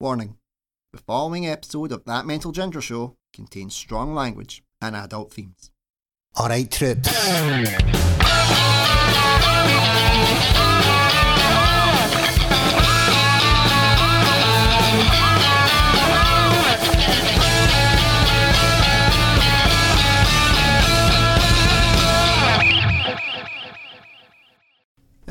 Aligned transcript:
Warning 0.00 0.38
The 0.94 0.98
following 0.98 1.46
episode 1.46 1.92
of 1.92 2.06
That 2.06 2.24
Mental 2.24 2.52
Ginger 2.52 2.80
Show 2.80 3.16
contains 3.34 3.74
strong 3.76 4.14
language 4.14 4.62
and 4.80 4.96
adult 4.96 5.30
themes. 5.30 5.70
Alright, 6.38 6.70
troops. 6.70 7.10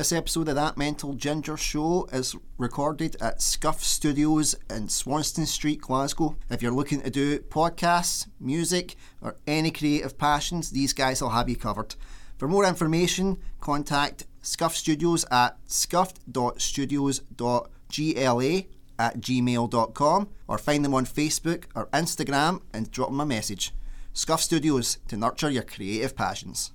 This 0.00 0.12
episode 0.12 0.48
of 0.48 0.54
That 0.54 0.78
Mental 0.78 1.12
Ginger 1.12 1.58
Show 1.58 2.08
is 2.10 2.34
recorded 2.56 3.16
at 3.20 3.42
Scuff 3.42 3.84
Studios 3.84 4.54
in 4.70 4.88
Swanston 4.88 5.44
Street, 5.44 5.82
Glasgow. 5.82 6.38
If 6.48 6.62
you're 6.62 6.72
looking 6.72 7.02
to 7.02 7.10
do 7.10 7.40
podcasts, 7.40 8.26
music, 8.40 8.96
or 9.20 9.36
any 9.46 9.70
creative 9.70 10.16
passions, 10.16 10.70
these 10.70 10.94
guys 10.94 11.20
will 11.20 11.28
have 11.28 11.50
you 11.50 11.56
covered. 11.56 11.96
For 12.38 12.48
more 12.48 12.64
information, 12.64 13.36
contact 13.60 14.24
Scuff 14.40 14.74
Studios 14.74 15.26
at 15.30 15.58
scuffed.studios.gla 15.66 18.62
at 18.98 19.20
gmail.com 19.20 20.28
or 20.48 20.56
find 20.56 20.82
them 20.82 20.94
on 20.94 21.04
Facebook 21.04 21.64
or 21.74 21.88
Instagram 21.88 22.62
and 22.72 22.90
drop 22.90 23.10
them 23.10 23.20
a 23.20 23.26
message. 23.26 23.74
Scuff 24.14 24.40
Studios 24.40 24.96
to 25.08 25.18
nurture 25.18 25.50
your 25.50 25.62
creative 25.62 26.16
passions. 26.16 26.72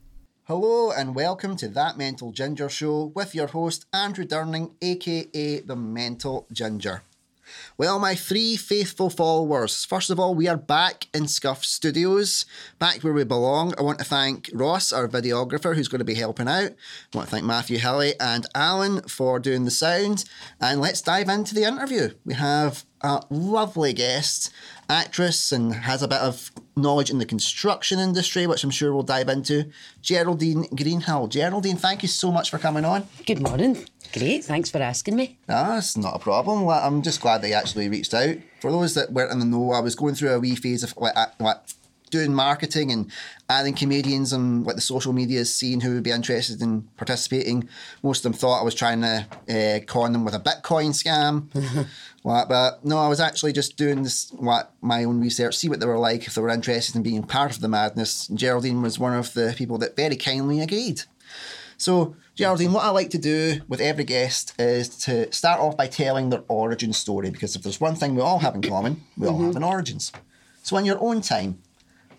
Hello 0.47 0.91
and 0.91 1.15
welcome 1.15 1.55
to 1.55 1.67
That 1.67 1.97
Mental 1.97 2.31
Ginger 2.31 2.69
Show 2.69 3.05
with 3.15 3.33
your 3.33 3.47
host 3.47 3.87
Andrew 3.91 4.25
Durning, 4.25 4.73
aka 4.79 5.59
The 5.61 5.75
Mental 5.75 6.45
Ginger. 6.53 7.01
Well, 7.79 7.97
my 7.97 8.13
three 8.13 8.55
faithful 8.55 9.09
followers, 9.09 9.85
first 9.85 10.11
of 10.11 10.19
all, 10.19 10.35
we 10.35 10.47
are 10.47 10.55
back 10.55 11.07
in 11.15 11.27
Scuff 11.27 11.65
Studios, 11.65 12.45
back 12.77 13.01
where 13.01 13.11
we 13.11 13.23
belong. 13.23 13.73
I 13.79 13.81
want 13.81 13.97
to 13.97 14.05
thank 14.05 14.51
Ross, 14.53 14.93
our 14.93 15.07
videographer, 15.07 15.75
who's 15.75 15.87
going 15.87 15.97
to 15.97 16.05
be 16.05 16.13
helping 16.13 16.47
out. 16.47 16.73
I 16.73 17.17
want 17.17 17.27
to 17.27 17.31
thank 17.31 17.43
Matthew 17.43 17.79
Hilly 17.79 18.13
and 18.19 18.45
Alan 18.53 19.01
for 19.07 19.39
doing 19.39 19.65
the 19.65 19.71
sound. 19.71 20.25
And 20.61 20.79
let's 20.79 21.01
dive 21.01 21.27
into 21.27 21.55
the 21.55 21.63
interview. 21.63 22.09
We 22.23 22.35
have 22.35 22.85
a 23.01 23.23
lovely 23.31 23.93
guest, 23.93 24.51
actress, 24.87 25.51
and 25.51 25.73
has 25.73 26.03
a 26.03 26.07
bit 26.07 26.21
of 26.21 26.51
knowledge 26.75 27.09
in 27.09 27.19
the 27.19 27.25
construction 27.25 27.99
industry, 27.99 28.47
which 28.47 28.63
I'm 28.63 28.69
sure 28.69 28.93
we'll 28.93 29.03
dive 29.03 29.29
into. 29.29 29.69
Geraldine 30.01 30.67
Greenhill. 30.75 31.27
Geraldine, 31.27 31.77
thank 31.77 32.01
you 32.03 32.09
so 32.09 32.31
much 32.31 32.49
for 32.49 32.57
coming 32.57 32.85
on. 32.85 33.07
Good 33.25 33.41
morning. 33.41 33.85
Great, 34.13 34.43
thanks 34.43 34.69
for 34.69 34.79
asking 34.79 35.15
me. 35.15 35.37
No, 35.47 35.55
that's 35.55 35.97
not 35.97 36.15
a 36.15 36.19
problem. 36.19 36.67
I'm 36.67 37.01
just 37.01 37.21
glad 37.21 37.41
they 37.41 37.53
actually 37.53 37.89
reached 37.89 38.13
out. 38.13 38.37
For 38.61 38.71
those 38.71 38.93
that 38.93 39.11
weren't 39.11 39.31
in 39.31 39.39
the 39.39 39.45
know, 39.45 39.71
I 39.71 39.79
was 39.79 39.95
going 39.95 40.15
through 40.15 40.31
a 40.31 40.39
wee 40.39 40.55
phase 40.55 40.83
of 40.83 40.95
like, 40.97 41.15
like 41.39 41.57
doing 42.11 42.33
marketing 42.33 42.91
and 42.91 43.11
adding 43.49 43.73
comedians 43.73 44.31
on 44.31 44.63
like 44.63 44.75
the 44.75 44.81
social 44.81 45.13
media, 45.13 45.43
seeing 45.45 45.81
who 45.81 45.95
would 45.95 46.03
be 46.03 46.11
interested 46.11 46.61
in 46.61 46.83
participating. 46.97 47.67
Most 48.03 48.19
of 48.19 48.31
them 48.31 48.33
thought 48.33 48.61
I 48.61 48.63
was 48.63 48.75
trying 48.75 49.01
to 49.01 49.27
uh, 49.49 49.79
con 49.85 50.13
them 50.13 50.23
with 50.23 50.33
a 50.33 50.39
Bitcoin 50.39 50.91
scam. 50.91 51.47
like, 52.25 52.49
but 52.49 52.83
no, 52.83 52.97
I 52.97 53.07
was 53.07 53.19
actually 53.19 53.53
just 53.53 53.77
doing 53.77 54.01
this 54.01 54.33
like 54.33 54.65
my 54.81 55.03
own 55.03 55.21
research, 55.21 55.55
see 55.55 55.69
what 55.69 55.79
they 55.79 55.85
were 55.85 55.99
like, 55.99 56.25
if 56.25 56.33
they 56.33 56.41
were 56.41 56.49
interested 56.49 56.95
in 56.95 57.03
being 57.03 57.21
part 57.21 57.51
of 57.51 57.61
the 57.61 57.67
madness. 57.67 58.27
And 58.27 58.39
Geraldine 58.39 58.81
was 58.81 58.97
one 58.97 59.13
of 59.13 59.33
the 59.33 59.53
people 59.55 59.77
that 59.77 59.95
very 59.95 60.15
kindly 60.15 60.59
agreed. 60.59 61.03
So, 61.77 62.15
Geraldine, 62.33 62.73
what 62.73 62.83
I 62.83 62.89
like 62.89 63.11
to 63.11 63.19
do 63.19 63.61
with 63.67 63.79
every 63.79 64.05
guest 64.05 64.59
is 64.59 64.89
to 65.03 65.31
start 65.31 65.59
off 65.59 65.77
by 65.77 65.85
telling 65.85 66.31
their 66.31 66.43
origin 66.47 66.93
story 66.93 67.29
because 67.29 67.55
if 67.55 67.61
there's 67.61 67.79
one 67.79 67.95
thing 67.95 68.15
we 68.15 68.21
all 68.21 68.39
have 68.39 68.55
in 68.55 68.63
common, 68.63 69.03
we 69.17 69.27
all 69.27 69.39
have 69.43 69.55
an 69.55 69.63
origins. 69.63 70.11
So, 70.63 70.77
in 70.77 70.85
your 70.85 70.99
own 70.99 71.21
time, 71.21 71.59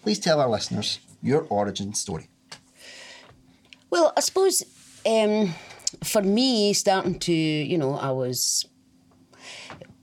please 0.02 0.20
tell 0.20 0.40
our 0.40 0.48
listeners 0.48 1.00
your 1.20 1.48
origin 1.50 1.94
story. 1.94 2.28
Well, 3.90 4.12
I 4.16 4.20
suppose 4.20 4.62
um, 5.04 5.52
for 6.04 6.22
me, 6.22 6.74
starting 6.74 7.18
to, 7.18 7.32
you 7.32 7.76
know, 7.76 7.94
I 7.94 8.12
was 8.12 8.66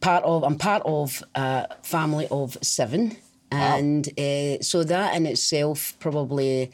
part 0.03 0.23
of, 0.23 0.43
I'm 0.43 0.57
part 0.57 0.83
of 0.85 1.23
a 1.35 1.67
family 1.81 2.27
of 2.29 2.57
seven. 2.61 3.17
And 3.51 4.07
uh, 4.19 4.61
so 4.61 4.83
that 4.83 5.15
in 5.15 5.25
itself 5.27 5.95
probably 5.99 6.71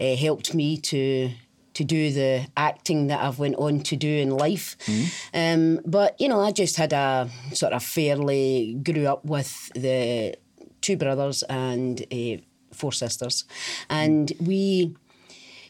uh, 0.00 0.16
helped 0.16 0.54
me 0.54 0.76
to 0.78 1.30
to 1.74 1.84
do 1.84 2.10
the 2.10 2.46
acting 2.56 3.08
that 3.08 3.20
I've 3.20 3.38
went 3.38 3.56
on 3.56 3.80
to 3.80 3.96
do 3.96 4.08
in 4.08 4.30
life. 4.30 4.76
Um, 5.34 5.80
but 5.84 6.18
you 6.18 6.26
know, 6.28 6.40
I 6.40 6.50
just 6.50 6.76
had 6.76 6.92
a 6.94 7.28
sort 7.52 7.74
of 7.74 7.82
fairly 7.82 8.80
grew 8.82 9.06
up 9.06 9.22
with 9.26 9.70
the 9.74 10.34
two 10.80 10.96
brothers 10.96 11.44
and 11.50 12.00
uh, 12.10 12.36
four 12.72 12.92
sisters, 12.92 13.44
and 13.90 14.32
we, 14.40 14.96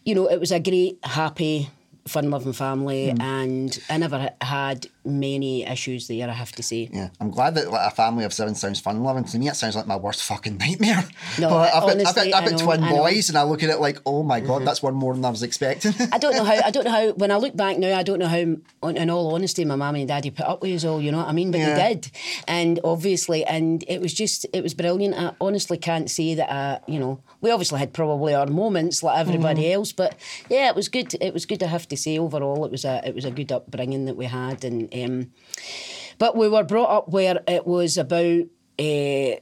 you 0.04 0.14
know, 0.14 0.26
it 0.30 0.38
was 0.38 0.52
a 0.52 0.60
great, 0.60 0.98
happy, 1.02 1.68
fun-loving 2.06 2.52
family, 2.52 3.10
and 3.10 3.78
I 3.90 3.96
never 3.98 4.30
had 4.40 4.86
many 5.04 5.64
issues 5.64 6.08
there. 6.08 6.28
I 6.28 6.32
have 6.32 6.52
to 6.52 6.62
say. 6.62 6.88
Yeah, 6.92 7.10
I'm 7.20 7.30
glad 7.30 7.54
that 7.54 7.70
like, 7.70 7.92
a 7.92 7.94
family 7.94 8.24
of 8.24 8.32
seven 8.32 8.54
sounds 8.54 8.80
fun 8.80 9.02
loving. 9.02 9.24
To 9.24 9.38
me, 9.38 9.48
it 9.48 9.56
sounds 9.56 9.76
like 9.76 9.86
my 9.86 9.96
worst 9.96 10.22
fucking 10.22 10.56
nightmare. 10.58 11.04
No, 11.38 11.50
But 11.50 11.56
I've, 11.74 11.82
got, 11.82 11.90
I've 11.90 11.92
honestly, 11.94 12.30
got, 12.30 12.42
I've 12.44 12.50
got 12.50 12.58
know, 12.60 12.64
twin 12.64 12.80
boys, 12.88 13.28
and 13.28 13.36
I 13.36 13.42
look 13.42 13.62
at 13.62 13.70
it 13.70 13.78
like, 13.80 13.98
oh 14.06 14.22
my 14.22 14.40
god, 14.40 14.64
that's 14.64 14.82
one 14.82 14.94
more 14.94 15.14
than 15.14 15.24
I 15.24 15.30
was 15.30 15.42
expecting. 15.42 15.92
I 16.12 16.18
don't 16.18 16.34
know 16.34 16.44
how. 16.44 16.54
I 16.64 16.70
don't 16.70 16.84
know 16.84 16.90
how. 16.90 17.12
When 17.12 17.30
I 17.30 17.36
look 17.36 17.56
back 17.56 17.78
now, 17.78 17.96
I 17.98 18.02
don't 18.02 18.18
know 18.18 18.28
how. 18.28 18.36
In 18.88 19.10
all 19.10 19.34
honesty, 19.34 19.64
my 19.64 19.74
mummy 19.76 20.02
and 20.02 20.08
daddy 20.08 20.30
put 20.30 20.46
up 20.46 20.62
with 20.62 20.72
us 20.74 20.84
all. 20.84 21.00
You 21.00 21.10
know 21.12 21.18
what 21.18 21.28
I 21.28 21.32
mean? 21.32 21.50
But 21.50 21.58
Yeah. 21.58 21.74
they 21.74 21.94
did, 21.94 22.10
and 22.46 22.80
obviously, 22.84 23.44
and 23.44 23.84
it 23.88 24.00
was 24.00 24.14
just, 24.14 24.46
it 24.52 24.62
was 24.62 24.74
brilliant. 24.74 25.14
I 25.16 25.32
honestly 25.40 25.76
can't 25.78 26.08
say 26.10 26.34
that. 26.36 26.50
I, 26.52 26.80
you 26.90 26.98
know, 27.00 27.20
we 27.40 27.50
obviously 27.50 27.78
had 27.80 27.92
probably 27.92 28.34
our 28.34 28.46
moments 28.46 29.02
like 29.02 29.18
everybody 29.18 29.62
Mm-hmm. 29.62 29.74
else, 29.74 29.92
but 29.92 30.16
yeah, 30.48 30.68
it 30.68 30.76
was 30.76 30.88
good. 30.88 31.14
It 31.20 31.32
was 31.34 31.46
good. 31.46 31.60
to 31.60 31.66
have 31.66 31.88
to 31.88 31.95
say, 31.96 32.18
overall, 32.18 32.64
it 32.64 32.70
was 32.70 32.84
a, 32.84 33.06
it 33.06 33.14
was 33.14 33.24
a 33.24 33.30
good 33.30 33.52
upbringing 33.52 34.04
that 34.06 34.16
we 34.16 34.26
had, 34.26 34.64
and 34.64 34.94
um, 34.94 35.30
but 36.18 36.36
we 36.36 36.48
were 36.48 36.64
brought 36.64 36.90
up 36.90 37.08
where 37.08 37.42
it 37.46 37.66
was 37.66 37.98
about. 37.98 38.44
Uh, 38.78 39.36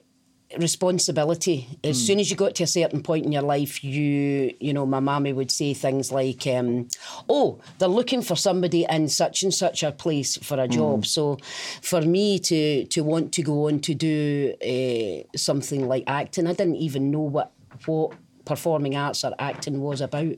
responsibility. 0.59 1.67
As 1.83 2.01
soon 2.07 2.21
as 2.21 2.31
you 2.31 2.37
got 2.37 2.55
to 2.57 2.63
a 2.63 2.67
certain 2.67 3.03
point 3.03 3.25
in 3.27 3.33
your 3.33 3.43
life 3.43 3.83
you 3.83 4.55
you 4.61 4.73
know 4.73 4.87
my 4.87 5.01
mammy 5.01 5.33
would 5.33 5.51
say 5.51 5.75
things 5.75 6.13
like 6.13 6.47
um, 6.47 6.89
oh 7.29 7.59
they're 7.79 7.89
looking 7.89 8.23
for 8.23 8.37
somebody 8.37 8.87
in 8.89 9.09
such 9.09 9.43
and 9.43 9.53
such 9.53 9.83
a 9.83 9.91
place 9.91 10.37
for 10.37 10.61
a 10.61 10.69
job. 10.69 11.07
So 11.07 11.39
for 11.83 12.03
me 12.03 12.39
to 12.41 12.85
to 12.87 13.01
want 13.03 13.33
to 13.33 13.43
go 13.43 13.67
on 13.69 13.81
to 13.81 13.95
do 13.95 14.55
uh, 14.63 15.37
something 15.37 15.89
like 15.89 16.05
acting 16.07 16.47
i 16.47 16.53
didn't 16.53 16.77
even 16.77 17.11
know 17.11 17.21
what 17.21 17.53
what 17.87 18.13
performing 18.45 18.97
arts 18.97 19.25
or 19.25 19.35
acting 19.39 19.81
was 19.81 20.01
about 20.01 20.37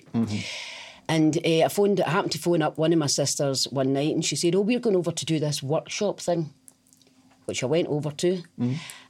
and 1.08 1.38
uh, 1.44 1.64
I 1.64 1.68
phoned. 1.68 2.00
I 2.00 2.10
happened 2.10 2.32
to 2.32 2.38
phone 2.38 2.62
up 2.62 2.78
one 2.78 2.92
of 2.92 2.98
my 2.98 3.06
sisters 3.06 3.66
one 3.68 3.92
night, 3.92 4.14
and 4.14 4.24
she 4.24 4.36
said, 4.36 4.54
"Oh, 4.54 4.60
we're 4.60 4.80
going 4.80 4.96
over 4.96 5.12
to 5.12 5.24
do 5.24 5.38
this 5.38 5.62
workshop 5.62 6.20
thing," 6.20 6.50
which 7.44 7.62
I 7.62 7.66
went 7.66 7.88
over 7.88 8.10
to, 8.10 8.42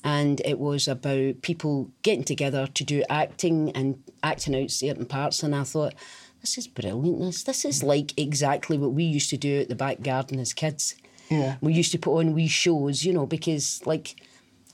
and 0.05 0.41
it 0.45 0.59
was 0.59 0.89
about 0.89 1.43
people 1.43 1.91
getting 2.03 2.25
together 2.25 2.67
to 2.67 2.85
do 2.85 3.03
acting 3.09 3.71
and 3.73 4.03
acting 4.23 4.55
out 4.55 4.71
certain 4.71 5.07
parts. 5.07 5.43
And 5.43 5.55
I 5.55 5.65
thought, 5.65 5.95
this 6.41 6.59
is 6.59 6.69
brilliant. 6.69 7.21
This 7.21 7.43
this 7.45 7.65
is 7.65 7.83
like 7.83 8.13
exactly 8.19 8.79
what 8.79 8.93
we 8.93 9.05
used 9.05 9.31
to 9.31 9.37
do 9.37 9.61
at 9.61 9.69
the 9.69 9.75
back 9.75 10.03
garden 10.03 10.39
as 10.39 10.53
kids. 10.53 10.95
Yeah. 11.31 11.57
we 11.61 11.73
used 11.73 11.91
to 11.91 11.99
put 11.99 12.19
on 12.19 12.35
wee 12.35 12.47
shows, 12.47 13.05
you 13.05 13.13
know, 13.13 13.27
because 13.27 13.85
like 13.85 14.15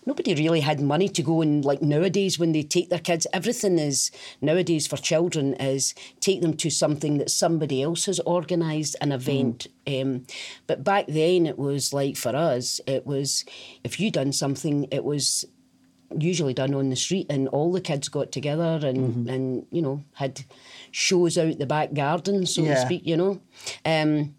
nobody 0.05 0.35
really 0.35 0.61
had 0.61 0.81
money 0.81 1.09
to 1.09 1.23
go 1.23 1.43
and 1.43 1.65
like 1.65 1.81
nowadays 1.83 2.39
when 2.39 2.53
they 2.53 2.63
take 2.63 2.89
their 2.89 2.99
kids 2.99 3.27
everything 3.33 3.79
is 3.79 4.11
nowadays 4.41 4.87
for 4.87 4.97
children 4.97 5.55
is 5.55 5.95
take 6.21 6.41
them 6.41 6.57
to 6.57 6.71
something 6.71 7.19
that 7.19 7.31
somebody 7.31 7.83
else 7.83 8.07
has 8.07 8.19
organized 8.21 8.97
an 9.01 9.13
event 9.13 9.67
um, 9.87 10.25
but 10.67 10.83
back 10.85 11.07
then 11.07 11.47
it 11.47 11.59
was 11.59 11.93
like 11.93 12.17
for 12.17 12.35
us 12.35 12.81
it 12.87 13.07
was 13.07 13.45
if 13.85 14.01
you 14.01 14.11
done 14.11 14.33
something 14.33 14.87
it 14.91 15.05
was 15.05 15.45
usually 16.19 16.53
done 16.53 16.75
on 16.75 16.91
the 16.91 16.97
street 16.97 17.27
and 17.31 17.49
all 17.49 17.73
the 17.73 17.81
kids 17.81 18.09
got 18.09 18.31
together 18.31 18.81
and 18.87 19.29
and 19.31 19.67
you 19.71 19.81
know 19.81 20.05
had 20.15 20.45
shows 20.91 21.39
out 21.39 21.59
the 21.59 21.65
back 21.67 21.95
garden 21.95 22.45
so 22.45 22.63
Yeah. 22.63 22.75
to 22.75 22.81
speak 22.81 23.03
you 23.07 23.17
know? 23.17 23.41
Um, 23.87 24.35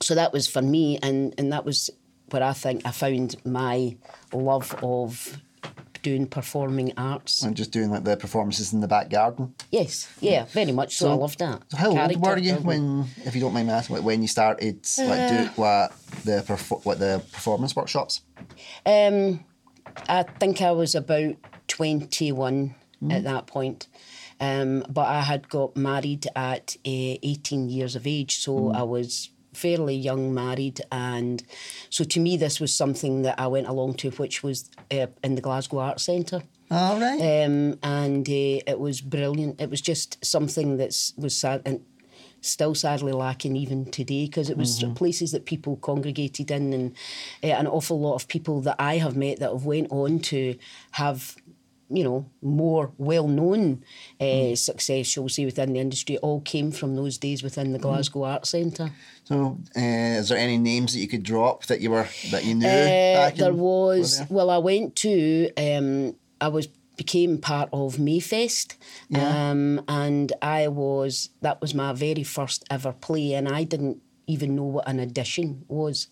so 0.00 0.14
that 0.14 0.32
was 0.32 0.46
for 0.46 0.60
me 0.60 0.98
and 1.02 1.34
and 1.38 1.50
that 1.52 1.64
was 1.64 1.88
where 2.30 2.42
I 2.42 2.52
think 2.52 2.82
I 2.84 2.90
found 2.90 3.36
my 3.44 3.96
love 4.32 4.74
of 4.82 5.40
doing 6.02 6.26
performing 6.26 6.92
arts. 6.96 7.42
and 7.42 7.56
just 7.56 7.72
doing 7.72 7.90
like 7.90 8.04
the 8.04 8.16
performances 8.16 8.72
in 8.72 8.80
the 8.80 8.86
back 8.88 9.10
garden. 9.10 9.54
Yes, 9.70 10.08
yeah, 10.20 10.44
very 10.46 10.70
much 10.72 10.96
so. 10.96 11.10
I 11.10 11.14
loved 11.14 11.38
that. 11.40 11.62
So 11.70 11.76
how 11.76 11.90
old 11.90 12.16
were 12.20 12.38
you 12.38 12.54
when, 12.54 13.06
if 13.24 13.34
you 13.34 13.40
don't 13.40 13.52
mind 13.52 13.66
me 13.66 13.72
asking, 13.74 13.96
like, 13.96 14.04
when 14.04 14.22
you 14.22 14.28
started 14.28 14.86
like 14.98 15.28
do 15.28 15.44
what 15.56 15.92
the 16.24 16.44
perfor- 16.46 16.84
what 16.84 16.98
the 17.00 17.22
performance 17.32 17.74
workshops? 17.74 18.22
Um, 18.86 19.44
I 20.08 20.22
think 20.22 20.62
I 20.62 20.70
was 20.70 20.94
about 20.94 21.34
21 21.66 22.74
at 23.10 23.24
that 23.24 23.46
point. 23.46 23.88
Um, 24.40 24.84
but 24.88 25.06
I 25.06 25.22
had 25.22 25.48
got 25.48 25.76
married 25.76 26.26
at 26.36 26.76
uh, 26.86 27.18
18 27.22 27.68
years 27.68 27.96
of 27.96 28.06
age, 28.06 28.38
so 28.38 28.70
I 28.70 28.84
was 28.84 29.30
fairly 29.58 29.94
young, 29.94 30.32
married, 30.32 30.80
and 30.92 31.42
so 31.90 32.04
to 32.04 32.20
me, 32.20 32.36
this 32.36 32.60
was 32.60 32.74
something 32.74 33.22
that 33.22 33.38
I 33.38 33.46
went 33.46 33.66
along 33.66 33.94
to, 33.94 34.10
which 34.12 34.42
was 34.42 34.70
uh, 34.90 35.06
in 35.24 35.34
the 35.34 35.40
Glasgow 35.40 35.78
Arts 35.78 36.04
Centre. 36.04 36.42
All 36.70 37.00
right. 37.00 37.44
Um, 37.44 37.78
and 37.82 38.28
uh, 38.28 38.60
it 38.72 38.78
was 38.78 39.00
brilliant. 39.00 39.60
It 39.60 39.70
was 39.70 39.80
just 39.80 40.22
something 40.24 40.76
that 40.76 40.94
was 41.16 41.36
sad 41.36 41.62
and 41.64 41.84
still 42.40 42.74
sadly 42.74 43.12
lacking 43.12 43.56
even 43.56 43.84
today 43.90 44.26
because 44.26 44.48
it 44.48 44.56
was 44.56 44.84
places 44.94 45.32
that 45.32 45.44
people 45.44 45.76
congregated 45.76 46.50
in 46.50 46.72
and 46.72 46.96
uh, 47.42 47.48
an 47.48 47.66
awful 47.66 47.98
lot 47.98 48.14
of 48.14 48.28
people 48.28 48.60
that 48.60 48.76
I 48.78 48.98
have 48.98 49.16
met 49.16 49.40
that 49.40 49.50
have 49.50 49.64
went 49.64 49.90
on 49.90 50.20
to 50.20 50.56
have 50.92 51.36
you 51.90 52.04
know 52.04 52.28
more 52.42 52.92
well-known 52.98 53.82
uh, 54.20 54.54
success 54.54 55.06
shall 55.06 55.22
we 55.24 55.28
say 55.28 55.44
within 55.44 55.72
the 55.72 55.80
industry 55.80 56.18
all 56.18 56.40
came 56.40 56.70
from 56.70 56.96
those 56.96 57.16
days 57.18 57.42
within 57.42 57.72
the 57.72 57.78
Glasgow 57.78 58.24
Arts 58.24 58.50
Centre. 58.50 58.90
so, 59.24 59.58
uh, 59.76 59.80
is 59.80 60.28
there 60.28 60.38
any 60.38 60.58
names 60.58 60.92
that 60.92 61.00
you 61.00 61.08
could 61.08 61.22
drop 61.22 61.64
that 61.66 61.80
you 61.80 61.90
were 61.90 62.08
that 62.30 62.44
you 62.44 62.54
knew? 62.54 62.66
Uh, 62.66 63.30
there 63.30 63.50
in- 63.50 63.58
was 63.58 64.20
were 64.20 64.26
well, 64.36 64.50
I 64.50 64.58
went 64.58 64.96
to 64.96 65.50
um, 65.56 66.14
I 66.40 66.48
was 66.48 66.68
became 66.96 67.38
part 67.38 67.68
of 67.72 67.96
Mayfest, 67.96 68.74
um, 69.14 69.80
and 69.86 70.32
I 70.42 70.66
was 70.68 71.30
that 71.40 71.60
was 71.60 71.72
my 71.72 71.92
very 71.92 72.24
first 72.24 72.64
ever 72.70 72.92
play, 72.92 73.34
and 73.34 73.48
I 73.48 73.64
didn't 73.64 74.02
even 74.28 74.54
know 74.54 74.64
what 74.64 74.86
an 74.88 75.00
audition 75.00 75.64
was. 75.68 76.06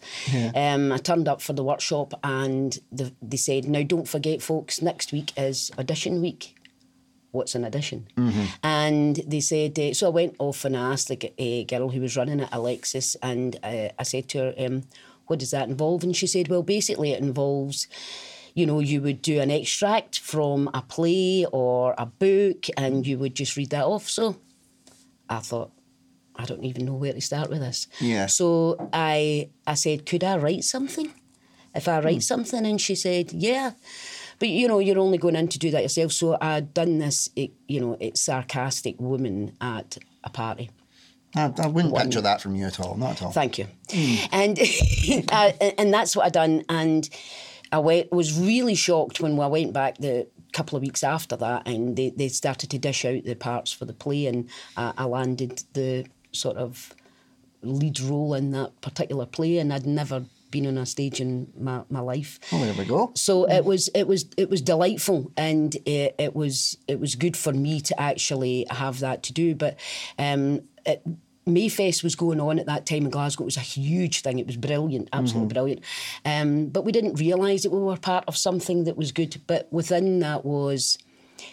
Um, 0.55 0.91
I 0.91 0.99
turned 0.99 1.29
up 1.29 1.41
for 1.41 1.53
the 1.53 1.63
workshop, 1.63 2.15
and 2.25 2.77
the, 2.91 3.13
they 3.23 3.37
said, 3.37 3.67
"Now, 3.67 3.83
don't 3.83 4.09
forget, 4.09 4.43
folks, 4.43 4.83
next 4.83 5.13
week 5.13 5.33
is 5.37 5.71
audition 5.79 6.21
week." 6.21 6.55
What's 7.33 7.55
an 7.55 7.65
audition? 7.67 8.09
And 8.63 9.17
they 9.27 9.41
said, 9.41 9.79
uh, 9.79 9.93
so 9.93 10.07
I 10.07 10.11
went 10.11 10.37
off 10.39 10.65
and 10.65 10.75
I 10.75 10.93
asked 10.93 11.09
the 11.09 11.19
uh, 11.39 11.65
girl 11.67 11.91
who 11.91 12.01
was 12.01 12.17
running 12.17 12.41
it, 12.41 12.49
Alexis, 12.51 13.15
and 13.23 13.57
uh, 13.63 13.89
I 13.99 14.03
said 14.05 14.29
to 14.31 14.39
her, 14.39 14.55
um, 14.59 14.85
what 15.27 15.39
does 15.41 15.51
that 15.51 15.69
involve? 15.69 16.03
And 16.03 16.17
she 16.17 16.27
said, 16.27 16.49
well, 16.49 16.62
basically, 16.62 17.11
it 17.12 17.21
involves, 17.21 17.89
you 18.55 18.65
know, 18.65 18.81
you 18.81 19.03
would 19.03 19.21
do 19.21 19.39
an 19.41 19.51
extract 19.51 20.19
from 20.21 20.71
a 20.73 20.81
play 20.81 21.45
or 21.53 21.95
a 21.99 22.07
book 22.07 22.67
and 22.79 23.07
you 23.07 23.19
would 23.19 23.35
just 23.35 23.55
read 23.59 23.69
that 23.71 23.85
off. 23.85 24.09
So 24.09 24.37
I 25.29 25.41
thought, 25.41 25.73
I 26.38 26.44
don't 26.44 26.65
even 26.65 26.85
know 26.85 26.94
where 26.94 27.12
to 27.12 27.21
start 27.21 27.50
with 27.50 27.61
this. 27.61 27.88
Yeah. 28.00 28.27
So 28.27 28.88
I 28.93 29.50
I 29.67 29.75
said, 29.75 30.06
could 30.06 30.25
I 30.25 30.37
write 30.37 30.65
something? 30.65 31.12
If 31.75 31.88
I 31.88 32.00
write 32.00 32.23
something, 32.23 32.65
and 32.65 32.81
she 32.81 32.94
said, 32.94 33.33
yeah. 33.33 33.73
But 34.38 34.49
you 34.49 34.69
know, 34.69 34.79
you're 34.79 34.99
only 34.99 35.19
going 35.19 35.37
in 35.37 35.49
to 35.49 35.59
do 35.59 35.71
that 35.71 35.83
yourself. 35.83 36.12
So 36.12 36.38
I'd 36.41 36.73
done 36.73 36.99
this, 36.99 37.29
you 37.35 37.81
know, 37.81 37.97
it's 38.00 38.21
sarcastic 38.21 39.00
woman 39.00 39.56
at 39.61 39.99
a 40.25 40.31
party. 40.31 40.71
I, 41.35 41.53
I 41.59 41.67
wouldn't 41.67 41.94
picture 41.94 42.23
that 42.23 42.41
from 42.41 42.55
you 42.55 42.67
at 42.67 42.81
all. 42.81 42.97
Not 42.97 43.12
at 43.12 43.23
all. 43.23 43.33
Thank 43.33 43.59
you. 43.59 43.67
And 44.33 44.59
uh, 45.31 45.53
and 45.79 45.93
that's 45.93 46.17
what 46.17 46.27
I 46.27 46.29
done. 46.31 46.65
And 46.69 47.09
I 47.73 47.79
went, 47.79 48.12
was 48.12 48.38
really 48.38 48.75
shocked 48.75 49.21
when 49.21 49.38
I 49.38 49.47
went 49.47 49.73
back 49.73 49.99
the 49.99 50.29
couple 50.53 50.77
of 50.77 50.83
weeks 50.83 51.05
after 51.05 51.37
that, 51.37 51.67
and 51.67 51.97
they, 51.97 52.11
they 52.11 52.29
started 52.29 52.71
to 52.71 52.79
dish 52.79 53.05
out 53.05 53.25
the 53.25 53.35
parts 53.35 53.73
for 53.73 53.85
the 53.85 53.93
play, 53.93 54.27
and 54.27 54.49
uh, 54.77 54.93
I 54.97 55.05
landed 55.05 55.62
the 55.75 56.06
sort 56.37 56.56
of 56.56 56.94
lead 57.62 58.00
role 58.00 58.35
in 58.35 58.50
that 58.53 58.81
particular 58.81 59.27
play, 59.27 59.59
and 59.59 59.73
I'd 59.73 59.87
never 59.87 60.25
been 60.50 60.67
on 60.67 60.79
a 60.79 60.87
stage 60.87 61.21
in 61.21 61.53
my, 61.59 61.83
my 61.91 62.00
life. 62.00 62.38
Oh, 62.53 62.65
there 62.65 62.75
we 62.75 62.85
go. 62.85 63.12
So 63.15 63.44
it 63.49 63.65
was 63.65 63.88
it 63.94 64.06
was 64.06 64.27
it 64.37 64.49
was 64.49 64.62
delightful, 64.62 65.33
and 65.37 65.75
it, 65.87 66.15
it 66.19 66.35
was 66.35 66.79
it 66.87 67.00
was 67.00 67.15
good 67.15 67.37
for 67.37 67.53
me 67.53 67.81
to 67.81 68.00
actually 68.00 68.67
have 68.71 69.00
that 69.00 69.23
to 69.25 69.33
do. 69.33 69.55
But 69.55 69.79
um, 70.19 70.62
it, 70.85 71.03
Mayfest 71.47 72.03
was 72.03 72.17
going 72.17 72.41
on 72.41 72.59
at 72.59 72.67
that 72.67 72.87
time 72.87 73.05
in 73.05 73.11
Glasgow. 73.11 73.44
It 73.44 73.47
was 73.47 73.56
a 73.56 73.61
huge 73.61 74.23
thing. 74.23 74.38
It 74.38 74.47
was 74.47 74.56
brilliant, 74.56 75.09
absolutely 75.12 75.53
brilliant. 75.53 75.83
Um, 76.25 76.67
but 76.67 76.85
we 76.85 76.93
didn't 76.93 77.21
realise 77.21 77.62
that 77.62 77.71
we 77.71 77.79
were 77.79 77.97
part 77.97 78.25
of 78.27 78.37
something 78.37 78.85
that 78.85 78.97
was 78.97 79.12
good. 79.12 79.41
But 79.47 79.73
within 79.73 80.21
that 80.21 80.44
was. 80.44 80.99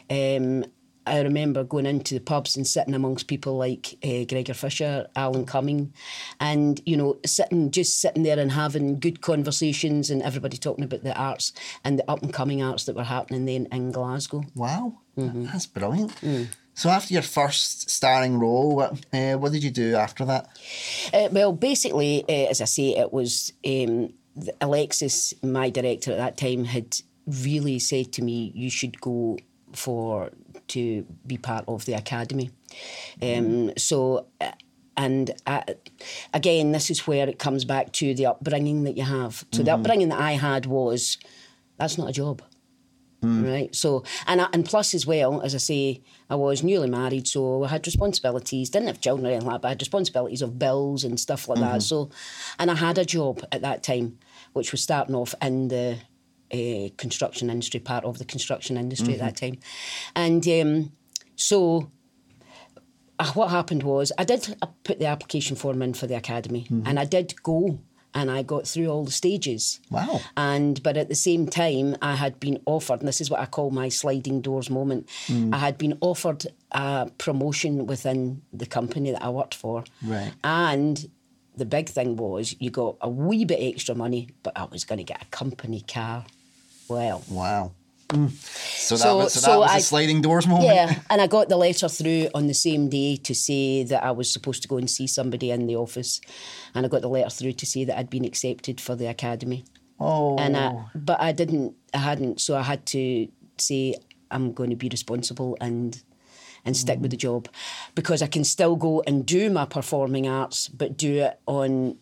Um, 0.09 0.65
I 1.05 1.21
remember 1.21 1.63
going 1.63 1.85
into 1.85 2.13
the 2.15 2.19
pubs 2.21 2.55
and 2.55 2.65
sitting 2.65 2.93
amongst 2.93 3.27
people 3.27 3.57
like 3.57 3.97
uh, 4.03 4.23
Gregor 4.27 4.53
Fisher, 4.53 5.07
Alan 5.15 5.45
Cumming, 5.45 5.93
and 6.39 6.81
you 6.85 6.95
know, 6.97 7.17
sitting 7.25 7.71
just 7.71 7.99
sitting 7.99 8.23
there 8.23 8.39
and 8.39 8.51
having 8.51 8.99
good 8.99 9.21
conversations 9.21 10.09
and 10.09 10.21
everybody 10.21 10.57
talking 10.57 10.83
about 10.85 11.03
the 11.03 11.15
arts 11.17 11.53
and 11.83 11.99
the 11.99 12.09
up 12.11 12.21
and 12.21 12.33
coming 12.33 12.61
arts 12.63 12.85
that 12.85 12.95
were 12.95 13.03
happening 13.03 13.45
then 13.45 13.67
in 13.71 13.91
Glasgow. 13.91 14.43
Wow, 14.55 14.99
Mm-hmm. 15.17 15.45
that's 15.45 15.67
brilliant. 15.67 16.11
Mm. 16.21 16.47
So 16.73 16.89
after 16.89 17.13
your 17.13 17.21
first 17.21 17.89
starring 17.91 18.39
role, 18.39 18.75
what, 18.77 19.05
uh, 19.13 19.33
what 19.35 19.51
did 19.51 19.63
you 19.63 19.69
do 19.69 19.95
after 19.95 20.25
that? 20.25 20.47
Uh, 21.13 21.29
well, 21.31 21.53
basically, 21.53 22.23
uh, 22.27 22.49
as 22.49 22.61
I 22.61 22.65
say, 22.65 22.95
it 22.95 23.13
was 23.13 23.53
um, 23.63 24.11
Alexis, 24.59 25.33
my 25.43 25.69
director 25.69 26.11
at 26.11 26.17
that 26.17 26.37
time, 26.37 26.65
had 26.65 26.97
really 27.27 27.77
said 27.77 28.11
to 28.13 28.21
me, 28.23 28.51
"You 28.55 28.69
should 28.69 28.99
go 29.01 29.37
for 29.77 30.31
to 30.69 31.05
be 31.25 31.37
part 31.37 31.65
of 31.67 31.85
the 31.85 31.93
academy." 31.93 32.51
Um, 33.21 33.71
so. 33.77 34.27
Uh, 34.39 34.51
and 34.95 35.31
I, 35.47 35.63
again, 36.35 36.71
this 36.71 36.91
is 36.91 37.07
where 37.07 37.27
it 37.27 37.39
comes 37.39 37.65
back 37.65 37.91
to 37.93 38.13
the 38.13 38.27
upbringing 38.27 38.83
that 38.83 38.95
you 38.95 39.01
have. 39.01 39.43
So 39.51 39.63
the 39.63 39.73
upbringing 39.73 40.09
that 40.09 40.19
I 40.19 40.33
had 40.33 40.67
was, 40.67 41.17
that's 41.79 41.97
not 41.97 42.09
a 42.09 42.13
job. 42.13 42.43
Right. 43.23 43.73
So, 43.73 44.03
and 44.27 44.41
I, 44.41 44.49
and 44.51 44.65
plus 44.65 44.93
as 44.93 45.07
well, 45.07 45.41
as 45.41 45.55
I 45.55 45.57
say, 45.57 46.01
I 46.29 46.35
was 46.35 46.61
newly 46.61 46.89
married, 46.89 47.27
so 47.27 47.63
I 47.63 47.69
had 47.69 47.87
responsibilities. 47.87 48.69
Didn't 48.69 48.87
have 48.87 48.99
children 48.99 49.25
or 49.25 49.29
anything 49.29 49.47
like 49.47 49.55
that, 49.55 49.61
but 49.61 49.67
I 49.69 49.71
had 49.71 49.81
responsibilities 49.81 50.41
of 50.41 50.59
bills 50.59 51.05
and 51.05 51.17
stuff 51.19 51.47
like 51.47 51.59
that. 51.59 51.81
So, 51.81 52.09
and 52.59 52.69
I 52.69 52.75
had 52.75 52.97
a 52.97 53.05
job 53.05 53.41
at 53.51 53.61
that 53.61 53.81
time, 53.81 54.19
which 54.51 54.71
was 54.73 54.81
starting 54.83 55.15
off 55.15 55.33
in 55.41 55.69
the 55.69 55.99
uh, 56.53 56.89
construction 56.97 57.49
industry, 57.49 57.79
part 57.79 58.05
of 58.05 58.17
the 58.19 58.25
construction 58.25 58.77
industry 58.77 59.13
at 59.15 59.19
that 59.19 59.37
time, 59.37 59.57
and 60.15 60.47
um, 60.47 60.91
so 61.35 61.89
uh, 63.19 63.31
what 63.33 63.49
happened 63.49 63.83
was 63.83 64.11
I 64.17 64.23
did 64.23 64.55
uh, 64.61 64.67
put 64.83 64.99
the 64.99 65.05
application 65.05 65.55
form 65.55 65.81
in 65.81 65.93
for 65.93 66.07
the 66.07 66.15
academy, 66.15 66.67
and 66.85 66.99
I 66.99 67.05
did 67.05 67.41
go, 67.43 67.79
and 68.15 68.29
I 68.29 68.43
got 68.43 68.67
through 68.67 68.87
all 68.89 69.05
the 69.05 69.11
stages. 69.11 69.79
Wow. 69.89 70.21
And 70.37 70.81
but 70.83 70.97
at 70.97 71.09
the 71.09 71.15
same 71.15 71.47
time, 71.47 71.95
I 72.01 72.15
had 72.15 72.39
been 72.39 72.59
offered, 72.65 72.99
and 72.99 73.07
this 73.07 73.21
is 73.21 73.29
what 73.29 73.39
I 73.39 73.45
call 73.45 73.71
my 73.71 73.89
sliding 73.89 74.41
doors 74.41 74.69
moment. 74.69 75.09
I 75.51 75.57
had 75.57 75.77
been 75.77 75.97
offered 76.01 76.45
a 76.71 77.09
promotion 77.17 77.85
within 77.87 78.41
the 78.51 78.65
company 78.65 79.11
that 79.11 79.23
I 79.23 79.29
worked 79.29 79.55
for, 79.55 79.83
Right. 80.03 80.31
and 80.43 81.09
the 81.55 81.65
big 81.65 81.87
thing 81.87 82.15
was 82.15 82.55
you 82.59 82.71
got 82.71 82.97
a 83.01 83.07
wee 83.09 83.45
bit 83.45 83.59
extra 83.61 83.93
money, 83.93 84.29
but 84.41 84.53
I 84.57 84.65
was 84.65 84.85
going 84.85 84.97
to 84.97 85.03
get 85.03 85.21
a 85.21 85.25
company 85.27 85.81
car. 85.81 86.25
Well, 86.87 87.23
Wow. 87.29 87.71
Mm. 88.09 88.29
So 88.29 88.95
that 88.95 89.01
So- 89.03 89.17
was, 89.17 89.33
so 89.33 89.41
that 89.51 89.59
was 89.59 89.71
I- 89.71 89.77
a 89.77 89.81
sliding 89.81 90.21
doors 90.21 90.45
moment. 90.45 90.65
yeah, 90.67 90.99
and 91.09 91.19
I 91.21 91.25
got 91.27 91.49
the 91.49 91.57
letter 91.57 91.87
through 91.89 92.27
on 92.35 92.45
the 92.47 92.53
same 92.53 92.87
day 92.89 93.15
to 93.15 93.33
say 93.33 93.83
that 93.85 94.03
I 94.03 94.11
was 94.11 94.31
supposed 94.31 94.61
to 94.63 94.67
go 94.67 94.77
and 94.77 94.87
see 94.89 95.07
somebody 95.07 95.49
in 95.49 95.65
the 95.65 95.75
office, 95.77 96.21
and 96.75 96.85
I 96.85 96.89
got 96.89 97.01
the 97.01 97.09
letter 97.09 97.29
through 97.29 97.53
to 97.53 97.65
say 97.65 97.85
that 97.85 97.97
I'd 97.97 98.09
been 98.11 98.25
accepted 98.25 98.79
for 98.79 98.95
the 98.95 99.07
academy. 99.07 99.65
Oh. 99.99 100.37
And 100.37 100.55
I, 100.57 100.85
but 100.93 101.19
I 101.21 101.31
didn't, 101.31 101.73
I 101.93 101.99
hadn't, 101.99 102.39
so 102.41 102.55
I 102.55 102.61
had 102.61 102.85
to 102.87 103.27
say 103.57 103.95
I'm 104.29 104.51
going 104.53 104.69
to 104.69 104.75
be 104.75 104.89
responsible 104.89 105.57
and 105.61 106.01
and 106.65 106.77
stick 106.77 106.99
with 107.01 107.11
the 107.11 107.17
job 107.17 107.49
because 107.93 108.21
I 108.21 108.27
can 108.27 108.43
still 108.43 108.75
go 108.77 109.03
and 109.07 109.25
do 109.25 109.49
my 109.49 109.65
performing 109.65 110.27
arts, 110.27 110.67
but 110.69 110.97
do 110.97 111.15
it 111.23 111.39
on. 111.47 111.97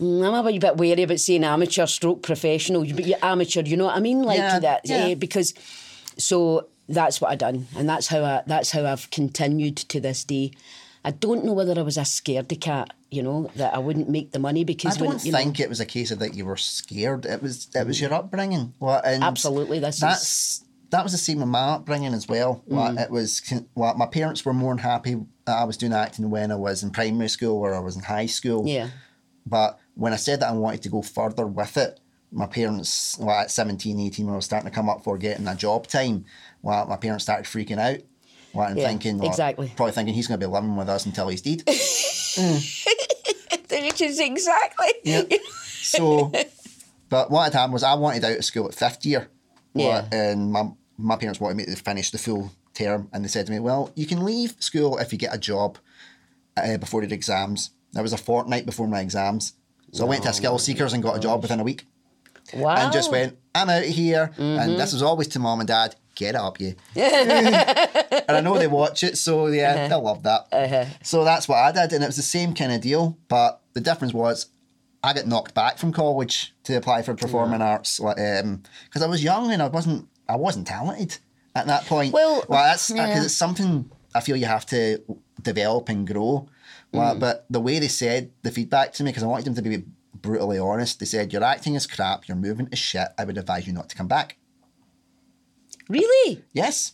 Mm, 0.00 0.26
I'm 0.26 0.46
a 0.46 0.58
bit 0.58 0.76
wary 0.76 1.02
about 1.02 1.20
saying 1.20 1.44
amateur 1.44 1.86
stroke 1.86 2.22
professional, 2.22 2.82
but 2.84 3.06
you're 3.06 3.18
amateur, 3.22 3.62
you 3.62 3.76
know 3.76 3.84
what 3.86 3.96
I 3.96 4.00
mean? 4.00 4.22
Like 4.22 4.38
Yeah, 4.38 4.58
that, 4.58 4.80
yeah. 4.84 4.96
eh, 4.96 5.14
because 5.14 5.54
so 6.18 6.68
that's 6.88 7.20
what 7.20 7.30
I 7.30 7.36
done, 7.36 7.66
and 7.76 7.88
that's 7.88 8.08
how 8.08 8.22
I 8.24 8.42
that's 8.46 8.70
how 8.72 8.84
I've 8.86 9.10
continued 9.10 9.76
to 9.76 10.00
this 10.00 10.24
day. 10.24 10.52
I 11.04 11.10
don't 11.10 11.44
know 11.44 11.52
whether 11.52 11.78
I 11.78 11.82
was 11.82 11.96
a 11.98 12.00
scaredy 12.02 12.58
cat, 12.60 12.92
you 13.10 13.22
know, 13.22 13.50
that 13.56 13.74
I 13.74 13.78
wouldn't 13.78 14.08
make 14.08 14.32
the 14.32 14.38
money 14.38 14.64
because 14.64 14.96
I 14.96 14.98
don't 14.98 15.08
when 15.08 15.18
you 15.24 15.32
know, 15.32 15.38
think 15.38 15.60
it 15.60 15.68
was 15.68 15.78
a 15.80 15.84
case 15.86 16.10
of 16.10 16.18
that 16.20 16.34
you 16.34 16.44
were 16.46 16.56
scared. 16.56 17.26
It 17.26 17.42
was 17.42 17.68
it 17.74 17.86
was 17.86 18.00
your 18.00 18.12
upbringing. 18.14 18.74
Well, 18.80 19.00
Absolutely, 19.04 19.78
this 19.80 19.96
is- 19.96 20.00
that's 20.00 20.64
that 20.90 21.02
was 21.02 21.12
the 21.12 21.18
same 21.18 21.38
with 21.40 21.48
my 21.48 21.74
upbringing 21.74 22.14
as 22.14 22.26
well. 22.28 22.62
Well, 22.66 22.96
it 22.98 23.10
was 23.10 23.42
well, 23.74 23.94
my 23.96 24.06
parents 24.06 24.44
were 24.44 24.52
more 24.54 24.74
than 24.74 24.78
happy 24.82 25.16
that 25.44 25.56
I 25.58 25.64
was 25.64 25.76
doing 25.76 25.92
acting 25.92 26.30
when 26.30 26.50
I 26.50 26.56
was 26.56 26.82
in 26.82 26.90
primary 26.90 27.28
school 27.28 27.56
or 27.58 27.74
I 27.74 27.80
was 27.80 27.96
in 27.96 28.02
high 28.02 28.26
school. 28.26 28.66
yeah. 28.66 28.88
But 29.46 29.78
when 29.94 30.12
I 30.12 30.16
said 30.16 30.40
that 30.40 30.48
I 30.50 30.52
wanted 30.52 30.82
to 30.82 30.88
go 30.88 31.02
further 31.02 31.46
with 31.46 31.76
it, 31.76 32.00
my 32.32 32.46
parents, 32.46 33.16
well, 33.20 33.40
at 33.40 33.50
17, 33.50 33.98
18, 34.00 34.26
when 34.26 34.32
I 34.32 34.36
was 34.36 34.44
starting 34.44 34.68
to 34.68 34.74
come 34.74 34.88
up 34.88 35.04
for 35.04 35.16
getting 35.18 35.46
a 35.46 35.54
job 35.54 35.86
time, 35.86 36.24
well, 36.62 36.86
my 36.86 36.96
parents 36.96 37.24
started 37.24 37.46
freaking 37.46 37.78
out. 37.78 38.00
Well, 38.52 38.68
and 38.68 38.78
Yeah, 38.78 38.88
thinking, 38.88 39.18
well, 39.18 39.28
exactly. 39.30 39.72
probably 39.76 39.92
thinking 39.92 40.14
he's 40.14 40.26
going 40.26 40.40
to 40.40 40.46
be 40.46 40.50
living 40.52 40.76
with 40.76 40.88
us 40.88 41.06
until 41.06 41.28
he's 41.28 41.42
dead. 41.42 41.62
Which 43.70 44.00
is 44.00 44.18
exactly. 44.20 45.38
So, 45.58 46.32
but 47.08 47.30
what 47.30 47.44
had 47.44 47.52
happened 47.52 47.74
was 47.74 47.82
I 47.82 47.94
wanted 47.94 48.24
out 48.24 48.38
of 48.38 48.44
school 48.44 48.66
at 48.66 48.74
fifth 48.74 49.04
year. 49.04 49.28
Yeah. 49.74 50.06
And 50.10 50.52
my, 50.52 50.70
my 50.96 51.16
parents 51.16 51.40
wanted 51.40 51.56
me 51.56 51.66
to 51.66 51.76
finish 51.76 52.10
the 52.10 52.18
full 52.18 52.52
term. 52.72 53.08
And 53.12 53.24
they 53.24 53.28
said 53.28 53.46
to 53.46 53.52
me, 53.52 53.60
well, 53.60 53.92
you 53.94 54.06
can 54.06 54.24
leave 54.24 54.54
school 54.60 54.98
if 54.98 55.12
you 55.12 55.18
get 55.18 55.34
a 55.34 55.38
job 55.38 55.78
uh, 56.56 56.76
before 56.78 57.02
your 57.02 57.12
exams. 57.12 57.70
That 57.92 58.02
was 58.02 58.12
a 58.12 58.16
fortnight 58.16 58.66
before 58.66 58.88
my 58.88 59.00
exams. 59.00 59.54
So 59.94 60.04
I 60.04 60.08
went 60.08 60.24
to 60.24 60.30
a 60.30 60.32
skill 60.32 60.58
seekers 60.58 60.92
and 60.92 61.02
got 61.02 61.16
a 61.16 61.20
job 61.20 61.40
within 61.40 61.60
a 61.60 61.64
week. 61.64 61.86
Wow. 62.52 62.74
And 62.76 62.92
just 62.92 63.10
went, 63.10 63.38
I'm 63.54 63.70
out 63.70 63.84
of 63.84 63.88
here. 63.88 64.32
And 64.36 64.58
mm-hmm. 64.58 64.76
this 64.76 64.92
was 64.92 65.02
always 65.02 65.28
to 65.28 65.38
mom 65.38 65.60
and 65.60 65.68
dad, 65.68 65.94
get 66.16 66.34
up, 66.34 66.60
you. 66.60 66.74
and 66.96 67.56
I 68.28 68.40
know 68.40 68.58
they 68.58 68.66
watch 68.66 69.04
it, 69.04 69.16
so 69.16 69.46
yeah, 69.46 69.72
uh-huh. 69.72 69.88
they'll 69.88 70.02
love 70.02 70.24
that. 70.24 70.48
Uh-huh. 70.52 70.84
So 71.02 71.24
that's 71.24 71.48
what 71.48 71.58
I 71.58 71.70
did. 71.70 71.92
And 71.92 72.02
it 72.02 72.08
was 72.08 72.16
the 72.16 72.22
same 72.22 72.54
kind 72.54 72.72
of 72.72 72.80
deal. 72.80 73.16
But 73.28 73.60
the 73.72 73.80
difference 73.80 74.12
was 74.12 74.46
I 75.04 75.12
got 75.12 75.26
knocked 75.26 75.54
back 75.54 75.78
from 75.78 75.92
college 75.92 76.54
to 76.64 76.76
apply 76.76 77.02
for 77.02 77.14
performing 77.14 77.62
arts 77.62 77.98
because 77.98 78.42
um, 78.42 78.62
I 79.02 79.06
was 79.06 79.22
young 79.22 79.52
and 79.52 79.62
I 79.62 79.68
wasn't 79.68 80.08
I 80.28 80.36
wasn't 80.36 80.66
talented 80.66 81.18
at 81.54 81.66
that 81.66 81.86
point. 81.86 82.12
Well, 82.12 82.44
that's 82.48 82.90
uh, 82.90 82.94
because 82.94 83.08
yeah. 83.08 83.24
it's 83.24 83.34
something 83.34 83.90
I 84.14 84.20
feel 84.20 84.36
you 84.36 84.46
have 84.46 84.66
to 84.66 85.02
develop 85.40 85.88
and 85.88 86.06
grow. 86.06 86.48
Mm. 86.94 86.98
Well, 86.98 87.14
But 87.18 87.46
the 87.50 87.60
way 87.60 87.78
they 87.78 87.88
said 87.88 88.30
the 88.42 88.50
feedback 88.50 88.92
to 88.94 89.04
me, 89.04 89.10
because 89.10 89.22
I 89.22 89.26
wanted 89.26 89.46
them 89.46 89.54
to 89.56 89.62
be 89.62 89.84
brutally 90.14 90.58
honest, 90.58 91.00
they 91.00 91.06
said, 91.06 91.32
Your 91.32 91.44
acting 91.44 91.74
is 91.74 91.86
crap, 91.86 92.28
your 92.28 92.36
movement 92.36 92.70
is 92.72 92.78
shit, 92.78 93.08
I 93.18 93.24
would 93.24 93.36
advise 93.38 93.66
you 93.66 93.72
not 93.72 93.88
to 93.90 93.96
come 93.96 94.08
back. 94.08 94.36
Really? 95.88 96.42
Yes. 96.52 96.92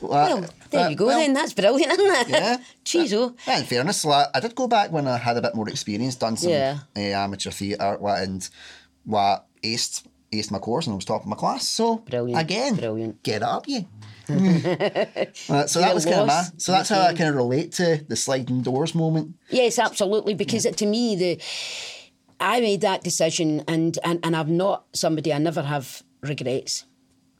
Well, 0.00 0.46
there 0.70 0.86
uh, 0.86 0.88
you 0.88 0.96
go 0.96 1.06
well, 1.06 1.18
then. 1.18 1.32
That's 1.34 1.52
brilliant, 1.52 1.92
isn't 1.92 2.06
it? 2.06 2.28
Yeah. 2.28 2.56
Jeez, 2.84 3.12
oh. 3.14 3.34
Yeah, 3.46 3.58
in 3.58 3.64
fairness, 3.64 4.04
like, 4.04 4.28
I 4.34 4.40
did 4.40 4.54
go 4.54 4.66
back 4.66 4.90
when 4.92 5.06
I 5.06 5.16
had 5.18 5.36
a 5.36 5.42
bit 5.42 5.54
more 5.54 5.68
experience, 5.68 6.16
done 6.16 6.36
some 6.36 6.50
Yeah. 6.50 6.78
uh, 6.96 7.00
amateur 7.00 7.50
theatre 7.50 7.98
like, 8.00 8.22
and 8.22 8.48
what 9.04 9.46
aced, 9.62 10.04
aced 10.32 10.50
my 10.50 10.58
course 10.58 10.86
and 10.86 10.94
I 10.94 10.96
was 10.96 11.04
top 11.04 11.22
of 11.22 11.26
my 11.28 11.36
class. 11.36 11.68
So, 11.68 11.98
Brilliant, 11.98 12.40
again, 12.40 12.74
brilliant. 12.76 13.22
get 13.22 13.42
up, 13.42 13.68
you. 13.68 13.86
Uh, 15.48 15.66
so 15.66 15.80
that 15.80 15.94
was 15.94 16.04
kind 16.04 16.20
of 16.20 16.26
my, 16.28 16.44
so 16.56 16.72
that's 16.72 16.88
how 16.88 17.00
I 17.00 17.14
kind 17.14 17.28
of 17.28 17.34
relate 17.34 17.72
to 17.72 18.04
the 18.08 18.16
sliding 18.16 18.62
doors 18.62 18.94
moment. 18.94 19.34
Yes, 19.48 19.78
absolutely. 19.78 20.34
Because 20.34 20.64
it, 20.64 20.76
to 20.78 20.86
me, 20.86 21.16
the 21.16 21.40
I 22.40 22.60
made 22.60 22.80
that 22.80 23.02
decision, 23.02 23.64
and 23.68 23.98
and 24.02 24.20
and 24.24 24.34
I'm 24.34 24.56
not 24.56 24.84
somebody. 24.92 25.32
I 25.32 25.38
never 25.38 25.62
have 25.62 26.02
regrets, 26.22 26.84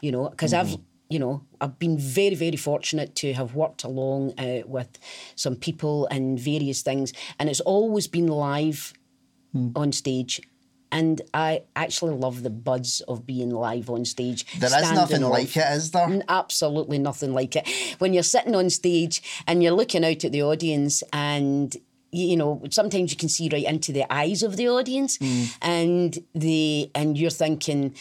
you 0.00 0.12
know, 0.12 0.28
because 0.28 0.52
I've 0.52 0.76
you 1.09 1.18
know 1.18 1.42
I've 1.61 1.78
been 1.78 1.99
very 1.99 2.35
very 2.35 2.56
fortunate 2.56 3.14
to 3.16 3.32
have 3.32 3.54
worked 3.54 3.85
along 3.85 4.38
uh, 4.38 4.62
with 4.66 4.99
some 5.37 5.56
people 5.56 6.06
and 6.06 6.38
various 6.38 6.82
things, 6.82 7.12
and 7.38 7.49
it's 7.49 7.61
always 7.61 8.06
been 8.06 8.26
live 8.26 8.92
on 9.75 9.92
stage. 9.92 10.40
And 10.92 11.23
I 11.32 11.62
actually 11.76 12.14
love 12.14 12.42
the 12.42 12.50
buzz 12.50 13.02
of 13.06 13.26
being 13.26 13.50
live 13.50 13.90
on 13.90 14.04
stage. 14.04 14.44
There 14.59 14.82
is 14.82 14.92
nothing 14.92 15.23
off. 15.23 15.32
like 15.32 15.56
it, 15.56 15.66
is 15.73 15.92
there? 15.92 16.23
Absolutely 16.28 16.99
nothing 16.99 17.32
like 17.32 17.56
it. 17.56 17.68
When 17.99 18.12
you're 18.12 18.23
sitting 18.23 18.54
on 18.54 18.70
stage 18.70 19.23
and 19.47 19.62
you're 19.62 19.73
looking 19.73 20.04
out 20.04 20.25
at 20.25 20.32
the 20.32 20.42
audience 20.42 21.02
and 21.12 21.76
you 22.12 22.37
know 22.37 22.61
sometimes 22.70 23.12
you 23.12 23.16
can 23.16 23.28
see 23.28 23.49
right 23.52 23.64
into 23.64 23.92
the 23.92 24.12
eyes 24.12 24.42
of 24.42 24.56
the 24.56 24.68
audience 24.68 25.16
hmm. 25.16 25.44
and 25.62 26.18
the 26.35 26.90
and 26.94 27.16
you're 27.16 27.30
thinking 27.30 27.94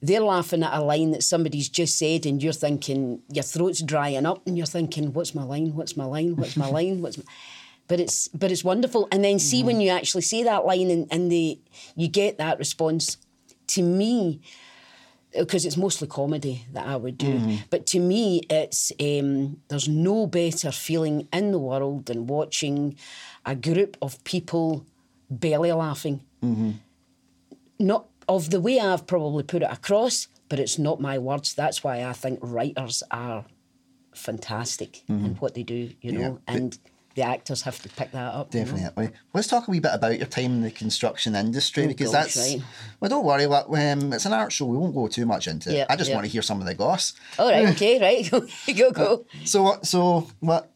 they're 0.00 0.20
laughing 0.20 0.62
at 0.62 0.74
a 0.74 0.80
line 0.80 1.10
that 1.10 1.22
somebody's 1.22 1.68
just 1.68 1.98
said 1.98 2.24
and 2.24 2.42
you're 2.42 2.52
thinking 2.52 3.20
your 3.32 3.42
throat's 3.42 3.82
drying 3.82 4.26
up 4.26 4.46
and 4.46 4.56
you're 4.56 4.66
thinking 4.66 5.12
what's 5.12 5.34
my 5.34 5.42
line 5.42 5.74
what's 5.74 5.96
my 5.96 6.04
line 6.04 6.36
what's 6.36 6.56
my 6.56 6.68
line 6.70 7.02
what's 7.02 7.18
my... 7.18 7.24
but 7.88 7.98
it's 7.98 8.28
but 8.28 8.52
it's 8.52 8.62
wonderful 8.62 9.08
and 9.10 9.24
then 9.24 9.38
see 9.38 9.62
when 9.62 9.76
mm-hmm. 9.76 9.82
you 9.82 9.90
actually 9.90 10.22
say 10.22 10.44
that 10.44 10.64
line 10.64 10.90
and, 10.90 11.08
and 11.10 11.32
the 11.32 11.58
you 11.96 12.06
get 12.06 12.38
that 12.38 12.58
response 12.58 13.16
to 13.66 13.82
me 13.82 14.40
uh, 15.34 15.40
because 15.40 15.64
it's 15.64 15.76
mostly 15.76 16.06
comedy 16.06 16.64
that 16.72 16.86
I 16.86 16.96
would 16.96 17.18
do. 17.18 17.34
Mm-hmm. 17.34 17.56
But 17.70 17.86
to 17.86 17.98
me, 18.00 18.42
it's 18.48 18.92
um, 19.00 19.60
there's 19.68 19.88
no 19.88 20.26
better 20.26 20.70
feeling 20.70 21.28
in 21.32 21.52
the 21.52 21.58
world 21.58 22.06
than 22.06 22.26
watching 22.26 22.96
a 23.44 23.54
group 23.54 23.96
of 24.00 24.22
people 24.24 24.86
belly 25.30 25.72
laughing. 25.72 26.22
Mm-hmm. 26.42 26.72
Not 27.78 28.06
of 28.28 28.50
the 28.50 28.60
way 28.60 28.78
I've 28.78 29.06
probably 29.06 29.42
put 29.42 29.62
it 29.62 29.70
across, 29.70 30.28
but 30.48 30.58
it's 30.58 30.78
not 30.78 31.00
my 31.00 31.18
words. 31.18 31.54
That's 31.54 31.82
why 31.84 32.04
I 32.04 32.12
think 32.12 32.38
writers 32.42 33.02
are 33.10 33.44
fantastic 34.14 35.02
in 35.08 35.36
what 35.36 35.54
they 35.54 35.62
do, 35.62 35.92
you 36.00 36.12
know, 36.12 36.40
Yeah. 36.48 36.54
and 36.54 36.78
the 37.14 37.22
actors 37.22 37.62
have 37.62 37.80
to 37.82 37.88
pick 37.88 38.12
that 38.12 38.34
up. 38.34 38.54
you 38.54 38.60
know. 38.60 38.66
Definitely. 38.66 39.10
Let's 39.34 39.48
talk 39.48 39.66
a 39.66 39.70
wee 39.70 39.80
bit 39.80 39.92
about 39.94 40.18
your 40.18 40.26
time 40.26 40.52
in 40.52 40.62
the 40.62 40.70
construction 40.70 41.34
industry 41.34 41.84
Oh, 41.84 41.88
because 41.88 42.12
gosh, 42.12 42.34
that's. 42.34 42.52
right. 42.54 42.62
Well, 43.00 43.08
don't 43.08 43.24
worry. 43.24 43.46
Like, 43.46 43.64
um, 43.68 44.12
it's 44.12 44.26
an 44.26 44.32
art 44.32 44.52
show. 44.52 44.66
We 44.66 44.76
won't 44.76 44.94
go 44.94 45.08
too 45.08 45.26
much 45.26 45.48
into 45.48 45.76
it. 45.76 45.86
I 45.90 45.96
just 45.96 46.12
want 46.12 46.24
to 46.26 46.30
hear 46.30 46.42
some 46.42 46.60
of 46.60 46.66
the 46.66 46.74
goss. 46.74 47.14
All 47.38 47.50
right, 47.50 47.68
okay, 47.70 48.00
right. 48.30 48.30
go, 48.76 48.90
go. 48.92 49.26
So, 49.44 49.62
what? 49.62 49.86
So, 49.86 50.28
what? 50.40 50.70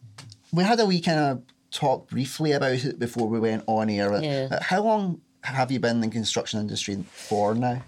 We 0.53 0.65
had 0.65 0.81
a 0.81 0.87
wee 0.87 1.01
kind 1.01 1.19
of 1.19 1.43
talk 1.71 2.09
briefly 2.11 2.53
about 2.53 2.73
it 2.85 2.99
before 2.99 3.29
we 3.29 3.39
went 3.39 3.65
on 3.67 3.89
air. 3.89 4.21
Yeah. 4.23 4.49
Uh, 4.51 4.59
How 4.63 4.83
long 4.83 5.21
have 5.43 5.71
you 5.73 5.81
been 5.81 5.97
in 5.97 6.01
the 6.03 6.09
construction 6.09 6.61
industry 6.61 7.03
for 7.11 7.55
now? 7.55 7.83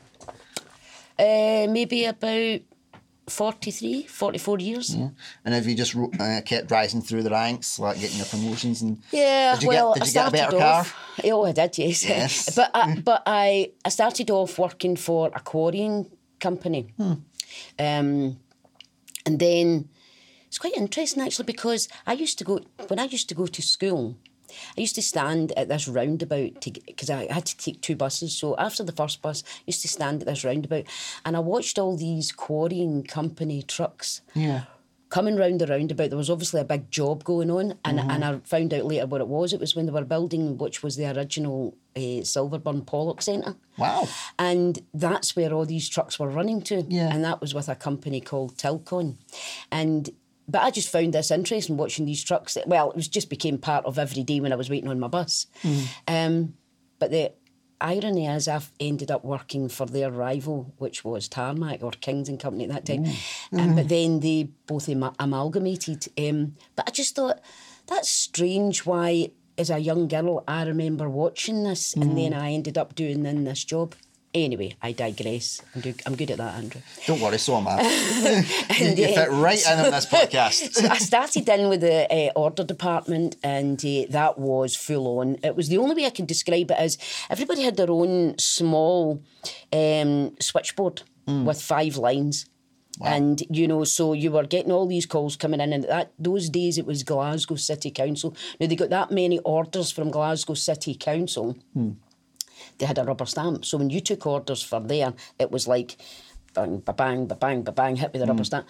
Uh, 1.18 1.66
maybe 1.70 2.04
about 2.06 2.60
43, 3.28 4.02
44 4.04 4.58
years. 4.58 4.94
Yeah. 4.94 5.08
And 5.44 5.54
have 5.54 5.66
you 5.66 5.74
just 5.74 5.94
ro- 5.94 6.10
uh, 6.20 6.40
kept 6.44 6.70
rising 6.70 7.00
through 7.02 7.22
the 7.22 7.30
ranks, 7.30 7.78
like 7.78 7.98
getting 8.00 8.18
your 8.18 8.26
promotions 8.26 8.82
and? 8.82 9.02
Yeah, 9.12 9.54
Did 9.54 9.62
you 9.62 9.68
well, 9.68 9.94
get, 9.94 10.02
I 10.02 10.04
did 10.04 10.08
you 10.08 10.14
get 10.14 10.26
a 10.26 10.28
started 10.28 10.32
better 10.32 10.58
car? 10.58 10.86
Oh, 11.32 11.44
I 11.46 11.52
did, 11.52 11.78
yes. 11.78 12.04
Yes. 12.04 12.54
but 12.56 12.70
I, 12.74 13.00
but 13.00 13.22
I 13.26 13.70
I 13.84 13.88
started 13.88 14.30
off 14.30 14.58
working 14.58 14.96
for 14.96 15.30
a 15.34 15.40
quarrying 15.40 16.10
company, 16.40 16.92
Hmm. 16.96 17.12
um, 17.78 18.38
and 19.26 19.38
then 19.38 19.88
it's 20.48 20.58
quite 20.58 20.76
interesting 20.76 21.22
actually 21.22 21.46
because 21.46 21.88
I 22.06 22.12
used 22.12 22.38
to 22.38 22.44
go 22.44 22.60
when 22.88 22.98
I 22.98 23.04
used 23.04 23.28
to 23.30 23.34
go 23.34 23.46
to 23.46 23.62
school. 23.62 24.16
I 24.76 24.80
used 24.80 24.94
to 24.96 25.02
stand 25.02 25.52
at 25.56 25.68
this 25.68 25.88
roundabout 25.88 26.60
to 26.62 26.70
because 26.70 27.10
I 27.10 27.32
had 27.32 27.46
to 27.46 27.56
take 27.56 27.80
two 27.80 27.96
buses. 27.96 28.36
So 28.36 28.56
after 28.56 28.82
the 28.82 28.92
first 28.92 29.22
bus, 29.22 29.42
I 29.46 29.62
used 29.66 29.82
to 29.82 29.88
stand 29.88 30.22
at 30.22 30.26
this 30.28 30.44
roundabout, 30.44 30.84
and 31.24 31.36
I 31.36 31.40
watched 31.40 31.78
all 31.78 31.96
these 31.96 32.32
quarrying 32.32 33.04
company 33.04 33.62
trucks 33.62 34.22
Yeah. 34.34 34.62
coming 35.10 35.36
round 35.36 35.60
the 35.60 35.66
roundabout, 35.66 36.10
there 36.10 36.16
was 36.18 36.30
obviously 36.30 36.60
a 36.60 36.64
big 36.64 36.90
job 36.90 37.22
going 37.22 37.48
on, 37.50 37.78
and, 37.84 38.00
and 38.00 38.24
I 38.24 38.38
found 38.44 38.74
out 38.74 38.84
later 38.84 39.06
what 39.06 39.20
it 39.20 39.28
was. 39.28 39.52
It 39.52 39.60
was 39.60 39.76
when 39.76 39.86
they 39.86 39.92
were 39.92 40.04
building, 40.04 40.58
which 40.58 40.82
was 40.82 40.96
the 40.96 41.06
original 41.16 41.76
uh, 41.94 42.24
Silverburn 42.24 42.84
Pollok 42.84 43.22
Centre. 43.22 43.54
Wow. 43.78 44.08
And 44.40 44.80
that's 44.92 45.36
where 45.36 45.52
all 45.52 45.66
these 45.66 45.88
trucks 45.88 46.18
were 46.18 46.28
running 46.28 46.62
to. 46.62 46.82
Yeah. 46.88 47.14
And 47.14 47.22
that 47.24 47.40
was 47.40 47.54
with 47.54 47.68
a 47.68 47.76
company 47.76 48.20
called 48.20 48.56
Tilcon. 48.56 49.14
And 49.70 50.10
but 50.48 50.62
I 50.62 50.70
just 50.70 50.90
found 50.90 51.12
this 51.14 51.30
interesting 51.30 51.76
watching 51.76 52.06
these 52.06 52.22
trucks. 52.22 52.56
Well, 52.66 52.90
it 52.90 52.96
was 52.96 53.08
just 53.08 53.30
became 53.30 53.58
part 53.58 53.84
of 53.86 53.98
every 53.98 54.22
day 54.22 54.40
when 54.40 54.52
I 54.52 54.56
was 54.56 54.68
waiting 54.70 54.88
on 54.90 55.00
my 55.00 55.08
bus. 55.08 55.46
Um, 56.08 56.54
but 56.98 57.10
the 57.10 57.32
irony 57.80 58.26
is 58.26 58.46
I've 58.48 58.70
ended 58.80 59.10
up 59.10 59.24
working 59.24 59.68
for 59.68 59.86
their 59.86 60.10
rival, 60.10 60.72
which 60.78 61.04
was 61.04 61.28
Tarmac 61.28 61.82
or 61.82 61.90
Kings 61.92 62.28
and 62.28 62.38
Company 62.40 62.64
at 62.64 62.70
that 62.70 62.86
time. 62.86 63.04
Um, 63.52 63.74
but 63.76 63.88
then 63.88 64.20
they 64.20 64.44
both 64.66 64.88
ama- 64.88 65.14
amalgamated. 65.18 66.06
Um, 66.18 66.56
but 66.76 66.88
I 66.88 66.90
just 66.92 67.14
thought 67.16 67.40
that's 67.86 68.08
strange 68.08 68.86
why 68.86 69.30
as 69.58 69.70
a 69.70 69.78
young 69.78 70.08
girl 70.08 70.42
I 70.48 70.64
remember 70.64 71.08
watching 71.08 71.62
this 71.64 71.94
and 71.94 72.16
then 72.18 72.32
I 72.34 72.52
ended 72.52 72.76
up 72.78 72.94
doing 72.94 73.22
then 73.22 73.44
this 73.44 73.64
job. 73.64 73.94
Anyway, 74.34 74.74
I 74.82 74.90
digress. 74.90 75.62
I'm, 75.76 75.80
do- 75.80 75.94
I'm 76.04 76.16
good 76.16 76.32
at 76.32 76.38
that, 76.38 76.56
Andrew. 76.56 76.80
Don't 77.06 77.20
worry, 77.20 77.38
so 77.38 77.56
am 77.56 77.68
I. 77.68 77.80
you, 78.80 78.86
And, 78.88 78.98
you 78.98 79.04
uh, 79.04 79.08
fit 79.14 79.30
right 79.30 79.64
in 79.64 79.78
on 79.78 79.92
this 79.92 80.06
podcast. 80.16 80.74
so 80.74 80.88
I 80.88 80.98
started 80.98 81.48
in 81.48 81.68
with 81.68 81.82
the 81.82 82.12
uh, 82.12 82.32
order 82.34 82.64
department, 82.64 83.36
and 83.44 83.78
uh, 83.84 84.06
that 84.10 84.36
was 84.36 84.74
full 84.74 85.20
on. 85.20 85.36
It 85.44 85.54
was 85.54 85.68
the 85.68 85.78
only 85.78 85.94
way 85.94 86.06
I 86.06 86.10
could 86.10 86.26
describe 86.26 86.72
it 86.72 86.76
as 86.76 86.98
everybody 87.30 87.62
had 87.62 87.76
their 87.76 87.90
own 87.90 88.36
small 88.38 89.22
um, 89.72 90.34
switchboard 90.40 91.02
with 91.26 91.62
five 91.62 91.96
lines. 91.96 92.46
And 93.04 93.42
you 93.50 93.66
know, 93.66 93.82
so 93.84 94.12
you 94.12 94.30
were 94.30 94.44
getting 94.44 94.70
all 94.70 94.86
these 94.86 95.06
calls 95.06 95.36
coming 95.36 95.60
in, 95.60 95.72
and 95.72 95.84
that 95.84 96.12
those 96.18 96.48
days 96.48 96.76
it 96.78 96.86
was 96.86 97.02
Glasgow 97.02 97.56
City 97.56 97.90
Council. 97.90 98.36
Now 98.60 98.66
they 98.66 98.76
got 98.76 98.90
that 98.90 99.10
many 99.10 99.38
orders 99.40 99.90
from 99.90 100.10
Glasgow 100.10 100.54
City 100.54 100.94
Council. 100.94 101.56
They 102.78 102.86
had 102.86 102.98
a 102.98 103.04
rubber 103.04 103.26
stamp, 103.26 103.64
so 103.64 103.78
when 103.78 103.90
you 103.90 104.00
took 104.00 104.26
orders 104.26 104.62
from 104.62 104.88
there, 104.88 105.14
it 105.38 105.50
was 105.50 105.68
like 105.68 105.96
bang, 106.54 106.78
ba 106.78 106.92
bang, 106.92 107.26
ba 107.26 107.34
bang, 107.34 107.62
ba 107.62 107.72
bang, 107.72 107.96
hit 107.96 108.12
with 108.12 108.20
the 108.20 108.26
rubber 108.26 108.38
hmm. 108.38 108.44
stamp. 108.44 108.68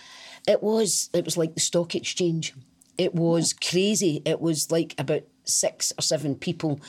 It 0.48 0.62
was 0.62 1.10
it 1.12 1.24
was 1.24 1.36
like 1.36 1.54
the 1.54 1.60
stock 1.60 1.94
exchange. 1.94 2.54
It 2.98 3.14
was 3.14 3.52
crazy. 3.52 4.22
It 4.24 4.40
was 4.40 4.70
like 4.70 4.94
about 4.98 5.22
six 5.44 5.92
or 5.98 6.02
seven 6.02 6.34
people 6.34 6.80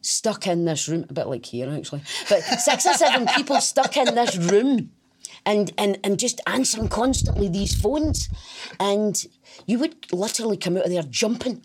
stuck 0.00 0.46
in 0.46 0.64
this 0.64 0.88
room, 0.88 1.06
a 1.08 1.12
bit 1.12 1.28
like 1.28 1.46
here 1.46 1.72
actually, 1.72 2.02
but 2.28 2.42
six 2.42 2.86
or 2.86 2.94
seven 2.94 3.26
people 3.34 3.60
stuck 3.60 3.96
in 3.96 4.14
this 4.14 4.36
room. 4.36 4.90
And, 5.44 5.72
and 5.76 5.98
and 6.04 6.20
just 6.20 6.40
answering 6.46 6.88
constantly 6.88 7.48
these 7.48 7.74
phones, 7.74 8.28
and 8.78 9.26
you 9.66 9.80
would 9.80 10.12
literally 10.12 10.56
come 10.56 10.76
out 10.76 10.84
of 10.84 10.90
there 10.90 11.02
jumping, 11.02 11.64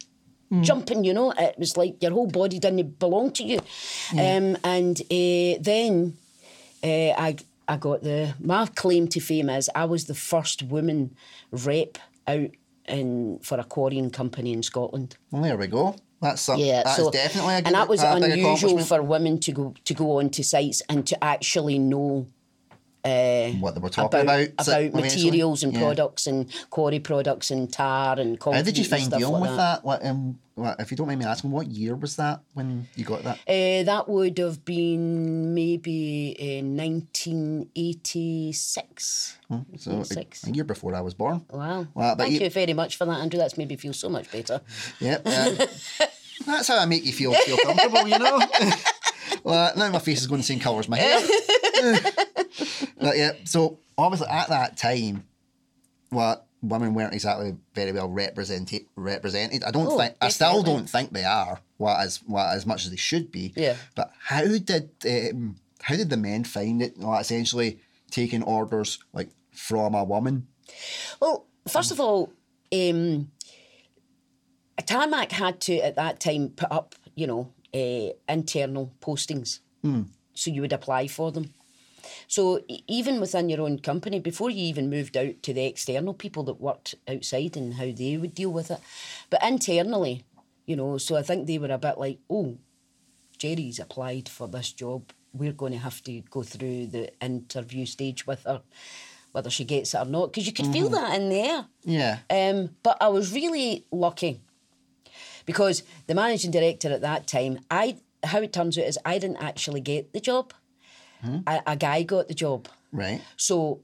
jumping. 0.62 1.04
You 1.04 1.14
know, 1.14 1.32
it 1.32 1.56
was 1.58 1.78
like 1.78 2.02
your 2.02 2.12
whole 2.12 2.28
body 2.28 2.60
didn't 2.60 3.00
belong 3.00 3.32
to 3.34 3.44
you. 3.44 3.60
Um, 4.14 4.58
and 4.64 5.00
uh, 5.02 5.58
then 5.62 6.18
uh, 6.84 7.14
I 7.18 7.36
I 7.68 7.78
got 7.78 8.04
the 8.04 8.34
my 8.40 8.66
claim 8.68 9.08
to 9.10 9.20
fame 9.20 9.50
is 9.50 9.70
I 9.76 9.86
was 9.86 10.06
the 10.06 10.16
first 10.16 10.64
woman 10.64 11.16
rep 11.52 11.98
out 12.28 12.50
in 12.88 13.40
for 13.44 13.60
a 13.60 13.64
quarrying 13.64 14.10
company 14.10 14.54
in 14.54 14.64
Scotland. 14.64 15.18
Well, 15.32 15.44
there 15.44 15.58
we 15.58 15.68
go. 15.68 15.96
That's 16.22 16.42
some, 16.42 16.60
Yeah, 16.60 16.84
that's 16.84 16.98
so 16.98 17.12
definitely 17.12 17.56
a 17.56 17.62
good, 17.62 17.68
and 17.68 17.76
that 17.76 17.90
was 17.90 18.02
a 18.02 18.12
unusual 18.12 18.80
for 18.80 19.04
women 19.04 19.40
to 19.42 19.52
go 19.52 19.74
to 19.84 19.94
go 19.94 20.20
onto 20.20 20.42
sites 20.42 20.82
and 20.90 21.06
to 21.08 21.24
actually 21.24 21.78
know 21.78 22.28
what 23.60 23.76
they 23.76 23.82
were 23.82 23.90
talking 23.90 24.20
about 24.20 24.48
about, 24.58 24.68
about 24.68 24.94
materials 24.94 25.64
and 25.64 25.74
Yeah. 25.74 25.80
products 25.80 26.28
and 26.28 26.48
quarry 26.70 27.00
products 27.00 27.52
and 27.52 27.72
tar 27.72 28.20
and 28.20 28.40
concrete. 28.40 28.58
How 28.58 28.64
did 28.64 28.78
you 28.78 28.86
find 28.86 29.10
dealing 29.10 29.34
like 29.34 29.42
with 29.42 29.58
that? 29.58 29.84
What, 29.84 30.06
um, 30.06 30.40
what, 30.56 30.80
if 30.80 30.92
you 30.92 30.98
don't 30.98 31.08
mind 31.08 31.20
me 31.20 31.26
asking, 31.26 31.52
what 31.52 31.68
year 31.68 31.96
was 31.96 32.16
that 32.16 32.40
when 32.54 32.88
you 32.96 33.06
got 33.06 33.24
that? 33.24 33.38
Uh, 33.48 33.84
that 33.84 34.08
would 34.10 34.38
have 34.40 34.64
been 34.66 35.54
maybe 35.54 36.36
uh, 36.40 36.64
1986. 36.66 39.38
So 39.78 39.92
a, 39.92 40.00
86. 40.00 40.48
a 40.48 40.52
year 40.52 40.64
before 40.64 40.96
I 40.96 41.02
was 41.02 41.14
born. 41.14 41.46
Wow. 41.52 41.88
Thank 42.18 42.32
you- 42.34 42.40
you, 42.42 42.50
very 42.50 42.74
much 42.74 42.96
for 42.98 43.06
that, 43.06 43.20
Andrew. 43.20 43.38
That's 43.40 43.58
made 43.58 43.70
me 43.70 43.76
feel 43.76 43.94
so 43.94 44.10
much 44.10 44.32
better. 44.32 44.62
Yep. 45.00 45.22
uh, 45.26 45.66
that's 46.46 46.68
how 46.68 46.78
I 46.80 46.86
make 46.86 47.06
you 47.06 47.14
feel 47.14 47.34
feel 47.34 47.58
comfortable, 47.58 48.08
you 48.08 48.20
know. 48.20 48.40
well, 49.44 49.72
now 49.76 49.90
my 49.92 50.00
face 50.00 50.22
is 50.22 50.28
going 50.28 50.42
the 50.42 50.46
same 50.46 50.60
colour 50.60 50.80
as 50.80 50.90
my 50.90 50.98
hair. 50.98 51.22
but 53.00 53.18
yeah, 53.18 53.32
so 53.44 53.80
obviously 53.98 54.28
at 54.30 54.50
that 54.50 54.78
time, 54.78 55.26
what 56.10 56.46
women 56.62 56.94
weren't 56.94 57.14
exactly 57.14 57.56
very 57.76 57.92
well 57.92 58.10
represented. 58.10 58.82
Represented. 58.96 59.64
I 59.64 59.72
don't 59.72 59.88
Oh, 59.88 59.98
think. 59.98 60.16
I 60.22 60.30
still 60.30 60.64
don't 60.64 60.90
think 60.90 61.12
they 61.14 61.24
are. 61.24 61.60
What 61.78 62.00
as 62.00 62.18
what 62.26 62.48
as 62.56 62.66
much 62.66 62.86
as 62.86 62.92
they 62.92 62.98
should 62.98 63.32
be. 63.32 63.54
Yeah. 63.56 63.76
But 63.96 64.12
how 64.20 64.44
did 64.58 64.90
um, 65.06 65.58
how 65.82 65.96
did 65.96 66.10
the 66.10 66.18
men 66.18 66.44
find 66.44 66.82
it? 66.82 67.00
Like 67.00 67.22
essentially 67.22 67.80
taking 68.10 68.42
orders 68.44 69.00
like 69.14 69.30
from 69.52 69.94
a 69.96 70.04
woman. 70.04 70.48
Well, 71.22 71.46
first 71.68 71.92
of 71.92 72.00
all, 72.00 72.34
um, 72.74 73.30
Tarmac 74.86 75.32
had 75.32 75.60
to 75.62 75.78
at 75.80 75.96
that 75.96 76.20
time 76.20 76.50
put 76.50 76.72
up, 76.72 76.96
you 77.16 77.28
know, 77.28 77.52
uh, 77.74 78.14
internal 78.32 78.92
postings, 79.02 79.60
so 80.34 80.52
you 80.52 80.62
would 80.62 80.74
apply 80.74 81.08
for 81.08 81.32
them. 81.32 81.54
So 82.28 82.62
even 82.88 83.20
within 83.20 83.50
your 83.50 83.62
own 83.62 83.80
company, 83.80 84.20
before 84.20 84.50
you 84.50 84.64
even 84.64 84.90
moved 84.90 85.18
out 85.18 85.42
to 85.44 85.54
the 85.54 85.66
external 85.66 86.14
people 86.14 86.44
that 86.44 86.62
worked 86.62 86.96
outside 87.08 87.58
and 87.58 87.76
how 87.76 87.92
they 87.92 88.18
would 88.18 88.34
deal 88.36 88.52
with 88.52 88.72
it, 88.72 88.80
but 89.30 89.44
internally, 89.44 90.24
you 90.66 90.76
know, 90.76 90.98
so 90.98 91.16
I 91.16 91.22
think 91.22 91.48
they 91.48 91.58
were 91.58 91.72
a 91.72 91.78
bit 91.78 91.98
like, 91.98 92.20
oh, 92.30 92.58
Jerry's 93.38 93.80
applied 93.80 94.30
for 94.30 94.48
this 94.48 94.72
job. 94.72 95.12
We're 95.34 95.54
going 95.54 95.74
to 95.74 95.80
have 95.80 96.04
to 96.04 96.22
go 96.30 96.44
through 96.44 96.88
the 96.88 97.12
interview 97.24 97.86
stage 97.86 98.26
with 98.26 98.44
her, 98.44 98.62
whether 99.32 99.50
she 99.50 99.64
gets 99.64 99.94
it 99.94 100.00
or 100.00 100.06
not, 100.06 100.32
because 100.32 100.48
you 100.48 100.54
could 100.54 100.68
feel 100.68 100.90
that 100.90 101.16
in 101.16 101.30
the 101.30 101.40
air. 101.40 101.66
Yeah. 101.84 102.20
Um, 102.30 102.76
but 102.84 102.98
I 103.00 103.10
was 103.10 103.34
really 103.34 103.86
lucky 103.92 104.42
because 105.46 105.84
the 106.08 106.16
managing 106.16 106.52
director 106.52 106.92
at 106.92 107.02
that 107.02 107.28
time, 107.28 107.60
I 107.72 107.98
how 108.24 108.40
it 108.40 108.54
turns 108.54 108.78
out 108.78 108.86
is 108.86 109.00
I 109.06 109.20
didn't 109.20 109.38
actually 109.38 109.82
get 109.82 110.14
the 110.14 110.20
job. 110.20 110.54
Hmm? 111.22 111.40
A, 111.48 111.62
a 111.68 111.76
guy 111.76 112.04
got 112.04 112.28
the 112.28 112.34
job. 112.34 112.68
Right. 112.92 113.22
So 113.36 113.82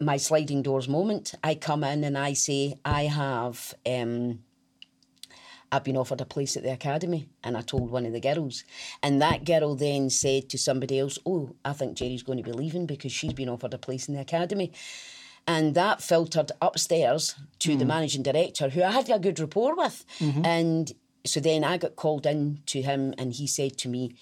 my 0.00 0.16
sliding 0.16 0.62
doors 0.62 0.88
moment, 0.88 1.34
I 1.42 1.54
come 1.54 1.84
in 1.84 2.04
and 2.04 2.18
I 2.18 2.32
say, 2.32 2.78
I 2.84 3.04
have 3.04 3.74
um 3.86 4.40
I've 5.74 5.82
been 5.82 5.96
offered 5.96 6.20
a 6.20 6.24
place 6.24 6.56
at 6.56 6.62
the 6.62 6.72
academy 6.72 7.28
and 7.42 7.56
I 7.56 7.60
told 7.62 7.90
one 7.90 8.06
of 8.06 8.12
the 8.12 8.20
girls. 8.20 8.62
And 9.02 9.20
that 9.20 9.44
girl 9.44 9.74
then 9.74 10.08
said 10.08 10.48
to 10.50 10.58
somebody 10.58 11.00
else, 11.00 11.18
Oh, 11.26 11.56
I 11.64 11.72
think 11.72 11.96
Jerry's 11.96 12.22
going 12.22 12.38
to 12.38 12.44
be 12.44 12.52
leaving 12.52 12.86
because 12.86 13.10
she's 13.10 13.32
been 13.32 13.48
offered 13.48 13.74
a 13.74 13.78
place 13.78 14.06
in 14.06 14.14
the 14.14 14.20
academy. 14.20 14.72
And 15.48 15.74
that 15.74 16.00
filtered 16.00 16.52
upstairs 16.62 17.34
to 17.58 17.76
the 17.76 17.84
hmm. 17.84 17.88
managing 17.88 18.22
director, 18.22 18.68
who 18.68 18.82
I 18.82 18.92
had 18.92 19.10
a 19.10 19.18
good 19.18 19.38
rapport 19.40 19.74
with. 19.74 20.04
Mm-hmm. 20.20 20.46
And 20.46 20.92
so 21.26 21.40
then 21.40 21.64
I 21.64 21.76
got 21.76 21.96
called 21.96 22.24
in 22.24 22.60
to 22.66 22.80
him 22.80 23.12
and 23.18 23.32
he 23.32 23.46
said 23.46 23.76
to 23.78 23.88
me, 23.88 24.14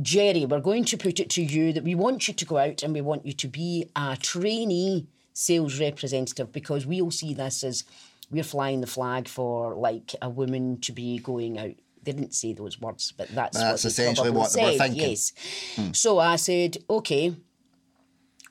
Jerry, 0.00 0.46
we're 0.46 0.60
going 0.60 0.84
to 0.84 0.96
put 0.96 1.18
it 1.18 1.30
to 1.30 1.42
you 1.42 1.72
that 1.72 1.84
we 1.84 1.94
want 1.94 2.28
you 2.28 2.34
to 2.34 2.44
go 2.44 2.56
out 2.56 2.82
and 2.82 2.94
we 2.94 3.00
want 3.00 3.26
you 3.26 3.32
to 3.32 3.48
be 3.48 3.90
a 3.96 4.16
trainee 4.20 5.06
sales 5.32 5.80
representative 5.80 6.52
because 6.52 6.86
we'll 6.86 7.10
see 7.10 7.34
this 7.34 7.64
as 7.64 7.84
we're 8.30 8.44
flying 8.44 8.80
the 8.80 8.86
flag 8.86 9.28
for 9.28 9.74
like 9.74 10.14
a 10.22 10.28
woman 10.28 10.80
to 10.82 10.92
be 10.92 11.18
going 11.18 11.58
out. 11.58 11.74
They 12.02 12.12
didn't 12.12 12.34
say 12.34 12.52
those 12.52 12.80
words, 12.80 13.12
but 13.16 13.28
that's, 13.28 13.58
That's 13.58 13.84
what 13.84 13.90
essentially 13.90 14.30
what 14.30 14.52
they 14.52 14.64
were 14.64 14.78
thinking. 14.78 15.10
Yes. 15.10 15.32
Hmm. 15.74 15.92
So 15.92 16.18
I 16.18 16.36
said, 16.36 16.78
okay. 16.88 17.34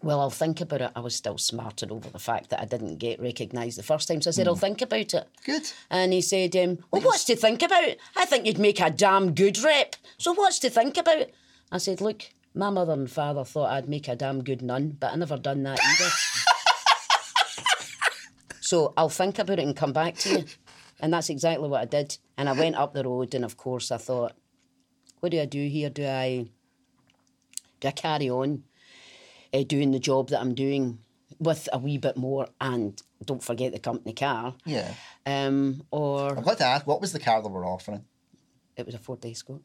Well, 0.04 0.20
I'll 0.20 0.30
think 0.30 0.62
about 0.62 0.82
it. 0.82 0.92
I 0.96 1.00
was 1.00 1.16
still 1.16 1.38
smarted 1.38 1.92
over 1.92 2.10
the 2.10 2.20
fact 2.20 2.50
that 2.52 2.62
I 2.62 2.66
didn't 2.66 2.98
get 2.98 3.20
recognised 3.20 3.80
the 3.80 3.84
first 3.84 4.08
time. 4.08 4.22
So 4.22 4.30
I 4.30 4.32
said, 4.32 4.48
I'll 4.48 4.56
think 4.56 4.82
about 4.82 5.14
it. 5.14 5.28
Good. 5.44 5.72
And 5.90 6.14
he 6.14 6.22
said, 6.22 6.56
um, 6.56 6.80
Well, 6.92 7.02
what's 7.02 7.26
to 7.26 7.36
think 7.36 7.64
about? 7.64 7.96
I 8.16 8.26
think 8.26 8.46
you'd 8.46 8.60
make 8.60 8.80
a 8.80 8.92
damn 8.92 9.34
good 9.34 9.58
rep. 9.60 9.96
So 10.18 10.34
what's 10.34 10.60
to 10.60 10.70
think 10.70 10.98
about? 10.98 11.28
I 11.72 11.80
said, 11.80 12.00
Look, 12.00 12.30
my 12.54 12.70
mother 12.70 12.94
and 12.94 13.10
father 13.10 13.44
thought 13.44 13.72
I'd 13.72 13.90
make 13.90 14.08
a 14.08 14.16
damn 14.16 14.44
good 14.44 14.62
nun, 14.62 14.98
but 15.00 15.14
I 15.14 15.16
never 15.16 15.38
done 15.38 15.64
that 15.64 15.80
either. 15.84 16.12
so 18.62 18.94
I'll 18.96 19.10
think 19.10 19.40
about 19.40 19.60
it 19.60 19.66
and 19.66 19.76
come 19.76 19.94
back 19.94 20.16
to 20.18 20.30
you. 20.30 20.46
And 21.00 21.14
that's 21.14 21.30
exactly 21.30 21.68
what 21.70 21.82
I 21.82 21.86
did. 21.86 22.18
And 22.38 22.50
I 22.50 22.54
went 22.54 22.76
up 22.76 22.94
the 22.94 23.04
road, 23.04 23.34
and 23.34 23.46
of 23.46 23.58
course, 23.58 23.92
I 23.92 23.98
thought, 23.98 24.34
What 25.22 25.32
do 25.32 25.42
I 25.42 25.46
do 25.46 25.68
here? 25.68 25.90
Do 25.90 26.06
I 26.06 26.48
do 27.80 27.88
I 27.88 27.92
carry 27.92 28.30
on 28.30 28.64
uh, 29.54 29.64
doing 29.64 29.92
the 29.92 30.00
job 30.00 30.30
that 30.30 30.40
I'm 30.40 30.54
doing 30.54 31.00
with 31.40 31.68
a 31.72 31.78
wee 31.78 31.98
bit 31.98 32.18
more 32.18 32.48
and 32.60 33.02
don't 33.26 33.44
forget 33.44 33.74
the 33.74 33.80
company 33.80 34.14
car? 34.14 34.56
Yeah. 34.66 34.94
Um, 35.26 35.84
or 35.92 36.38
I've 36.38 36.46
got 36.46 36.58
to 36.60 36.66
ask, 36.66 36.88
what 36.88 37.02
was 37.02 37.14
the 37.14 37.20
car 37.20 37.42
they 37.42 37.50
were 37.50 37.66
offering? 37.66 38.06
it 38.78 38.86
was 38.86 38.96
a 38.96 39.00
Ford 39.00 39.26
Escort. 39.26 39.62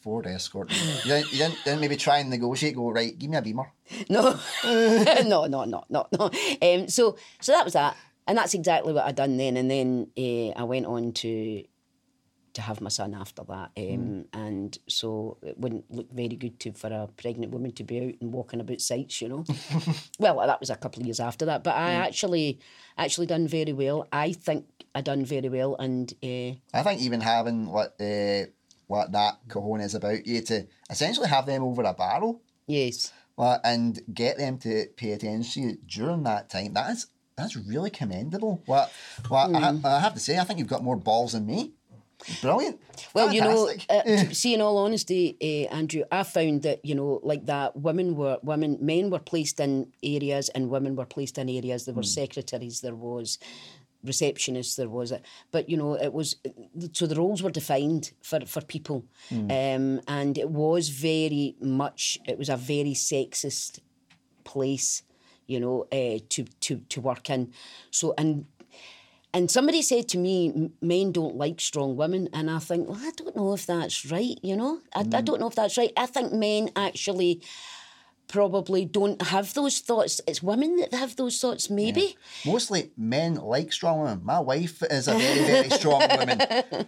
Ford 0.00 0.26
Escort. 0.26 0.70
you, 0.70 1.02
didn't, 1.02 1.32
you 1.32 1.38
didn't, 1.38 1.58
didn't 1.64 1.80
maybe 1.80 1.96
try 1.96 2.18
and 2.18 2.30
negotiate, 2.30 2.76
go, 2.76 2.90
right, 2.90 3.18
give 3.18 3.28
me 3.28 3.36
a 3.36 3.42
Beamer. 3.42 3.72
No, 4.08 4.38
no, 4.64 5.46
no, 5.46 5.64
no, 5.64 5.84
no, 5.88 6.06
no. 6.12 6.30
Um, 6.62 6.88
so, 6.88 7.16
so 7.40 7.52
that 7.52 7.64
was 7.64 7.74
that, 7.74 7.96
and 8.26 8.38
that's 8.38 8.54
exactly 8.54 8.92
what 8.92 9.04
I 9.04 9.12
done 9.12 9.36
then. 9.36 9.56
And 9.56 9.70
then 9.70 10.08
uh, 10.16 10.58
I 10.58 10.62
went 10.64 10.86
on 10.86 11.12
to 11.12 11.64
to 12.56 12.62
have 12.62 12.80
my 12.80 12.88
son 12.90 13.14
after 13.14 13.42
that, 13.44 13.70
um, 13.76 14.24
and 14.32 14.78
so 14.88 15.38
it 15.42 15.56
wouldn't 15.58 15.90
look 15.90 16.10
very 16.12 16.36
good 16.36 16.58
to 16.60 16.72
for 16.72 16.88
a 16.88 17.08
pregnant 17.16 17.52
woman 17.52 17.72
to 17.72 17.84
be 17.84 17.98
out 18.00 18.14
and 18.20 18.32
walking 18.32 18.60
about 18.60 18.80
sites, 18.80 19.20
you 19.22 19.28
know. 19.28 19.44
well, 20.18 20.44
that 20.46 20.60
was 20.60 20.70
a 20.70 20.76
couple 20.76 21.00
of 21.00 21.06
years 21.06 21.20
after 21.20 21.44
that, 21.46 21.62
but 21.64 21.74
I 21.74 21.92
actually 21.92 22.58
actually 22.98 23.26
done 23.26 23.46
very 23.48 23.72
well. 23.72 24.06
I 24.12 24.32
think 24.32 24.66
I 24.94 25.00
done 25.00 25.24
very 25.24 25.48
well, 25.48 25.76
and 25.78 26.12
uh, 26.22 26.52
I 26.76 26.82
think 26.82 27.00
even 27.00 27.20
having 27.20 27.66
what 27.70 27.94
uh, 28.00 28.46
what 28.86 29.12
that 29.12 29.46
cojones 29.48 29.94
about 29.94 30.26
you 30.26 30.40
to 30.42 30.66
essentially 30.90 31.28
have 31.28 31.46
them 31.46 31.62
over 31.62 31.82
a 31.82 31.94
barrel 31.94 32.42
yes. 32.66 33.12
Well, 33.36 33.60
and 33.64 34.00
get 34.14 34.38
them 34.38 34.56
to 34.60 34.86
pay 34.96 35.12
attention 35.12 35.78
during 35.86 36.22
that 36.22 36.48
time, 36.48 36.72
that's 36.72 37.06
that's 37.36 37.54
really 37.54 37.90
commendable. 37.90 38.62
What, 38.64 38.90
what 39.28 39.54
I, 39.54 39.72
Hmm. 39.72 39.80
ha- 39.82 39.96
I 39.98 40.00
have 40.00 40.14
to 40.14 40.20
say, 40.20 40.38
I 40.38 40.44
think 40.44 40.58
you've 40.58 40.68
got 40.68 40.82
more 40.82 40.96
balls 40.96 41.32
than 41.32 41.44
me. 41.44 41.74
Brilliant. 42.40 42.80
Well, 43.14 43.32
you 43.32 43.40
know, 43.40 43.70
uh, 43.90 44.16
see, 44.32 44.54
in 44.54 44.60
all 44.60 44.78
honesty, 44.78 45.36
uh, 45.40 45.74
Andrew, 45.74 46.02
I 46.10 46.22
found 46.22 46.62
that 46.62 46.84
you 46.84 46.94
know, 46.94 47.20
like 47.22 47.46
that, 47.46 47.76
women 47.76 48.16
were 48.16 48.38
women, 48.42 48.78
men 48.80 49.10
were 49.10 49.18
placed 49.18 49.60
in 49.60 49.92
areas, 50.02 50.48
and 50.50 50.70
women 50.70 50.96
were 50.96 51.04
placed 51.06 51.38
in 51.38 51.48
areas. 51.48 51.84
There 51.84 51.94
were 51.94 52.02
secretaries, 52.02 52.80
there 52.80 52.94
was 52.94 53.38
receptionists, 54.04 54.76
there 54.76 54.88
was, 54.88 55.10
a, 55.12 55.20
but 55.50 55.68
you 55.68 55.76
know, 55.76 55.94
it 55.94 56.12
was 56.12 56.36
so 56.92 57.06
the 57.06 57.16
roles 57.16 57.42
were 57.42 57.50
defined 57.50 58.12
for 58.22 58.40
for 58.46 58.62
people, 58.62 59.04
um, 59.30 60.00
and 60.08 60.38
it 60.38 60.50
was 60.50 60.88
very 60.88 61.56
much. 61.60 62.18
It 62.26 62.38
was 62.38 62.48
a 62.48 62.56
very 62.56 62.94
sexist 62.94 63.80
place, 64.44 65.02
you 65.46 65.60
know, 65.60 65.86
uh, 65.92 66.18
to 66.30 66.44
to 66.60 66.78
to 66.88 67.00
work 67.00 67.28
in. 67.30 67.52
So 67.90 68.14
and 68.16 68.46
and 69.36 69.50
somebody 69.50 69.82
said 69.82 70.08
to 70.08 70.18
me, 70.18 70.70
men 70.80 71.12
don't 71.12 71.36
like 71.36 71.60
strong 71.60 71.94
women. 71.94 72.30
And 72.32 72.50
I 72.50 72.58
think, 72.58 72.88
well, 72.88 72.98
I 72.98 73.10
don't 73.10 73.36
know 73.36 73.52
if 73.52 73.66
that's 73.66 74.06
right, 74.10 74.38
you 74.42 74.56
know? 74.56 74.80
I, 74.94 75.00
I 75.00 75.20
don't 75.20 75.40
know 75.40 75.48
if 75.48 75.54
that's 75.54 75.76
right. 75.76 75.92
I 75.94 76.06
think 76.06 76.32
men 76.32 76.70
actually 76.74 77.42
probably 78.28 78.86
don't 78.86 79.20
have 79.20 79.52
those 79.52 79.80
thoughts. 79.80 80.22
It's 80.26 80.42
women 80.42 80.76
that 80.76 80.94
have 80.94 81.16
those 81.16 81.38
thoughts, 81.38 81.68
maybe. 81.68 82.16
Mostly 82.46 82.92
men 82.96 83.34
like 83.34 83.74
strong 83.74 84.00
women. 84.00 84.22
My 84.24 84.40
wife 84.40 84.82
is 84.90 85.06
a 85.06 85.12
very, 85.12 85.44
very 85.44 85.68
strong 85.68 86.00
woman. 86.18 86.40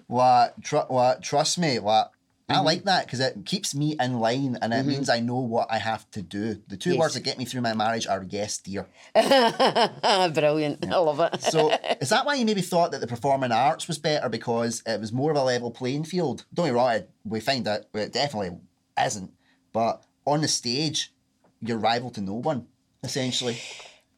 What, 0.06 0.62
tr- 0.62 1.20
trust 1.20 1.58
me, 1.58 1.78
what, 1.80 2.12
Mm-hmm. 2.12 2.17
I 2.50 2.60
like 2.60 2.84
that 2.84 3.04
because 3.04 3.20
it 3.20 3.44
keeps 3.44 3.74
me 3.74 3.94
in 4.00 4.20
line 4.20 4.56
and 4.62 4.72
it 4.72 4.86
means 4.86 5.10
I 5.10 5.20
know 5.20 5.36
what 5.40 5.68
I 5.70 5.76
have 5.78 6.10
to 6.12 6.22
do. 6.22 6.62
The 6.68 6.78
two 6.78 6.90
Yes. 6.90 6.98
words 6.98 7.14
that 7.14 7.20
get 7.24 7.36
me 7.36 7.44
through 7.44 7.60
my 7.60 7.74
marriage 7.74 8.06
are 8.06 8.24
yes, 8.28 8.56
dear. 8.58 8.86
Brilliant. 9.14 10.86
I 10.90 10.96
love 10.96 11.20
it. 11.20 11.42
So 11.42 11.70
is 12.00 12.08
that 12.10 12.24
why 12.24 12.34
you 12.34 12.44
maybe 12.46 12.62
thought 12.62 12.92
that 12.92 13.00
the 13.00 13.06
performing 13.06 13.52
arts 13.52 13.86
was 13.86 13.98
better 13.98 14.28
because 14.28 14.82
it 14.86 14.98
was 15.00 15.12
more 15.12 15.30
of 15.30 15.36
a 15.36 15.42
level 15.42 15.70
playing 15.70 16.04
field? 16.04 16.44
Don't 16.54 16.66
get 16.66 16.72
me 16.72 16.76
wrong, 16.78 17.02
we 17.24 17.40
find 17.40 17.64
that 17.66 17.86
it 17.94 18.12
definitely 18.12 18.56
isn't. 19.04 19.30
But 19.72 20.02
on 20.26 20.40
the 20.40 20.48
stage, 20.48 21.12
you're 21.60 21.78
rival 21.78 22.10
to 22.12 22.20
no 22.20 22.34
one, 22.34 22.66
essentially. 23.02 23.58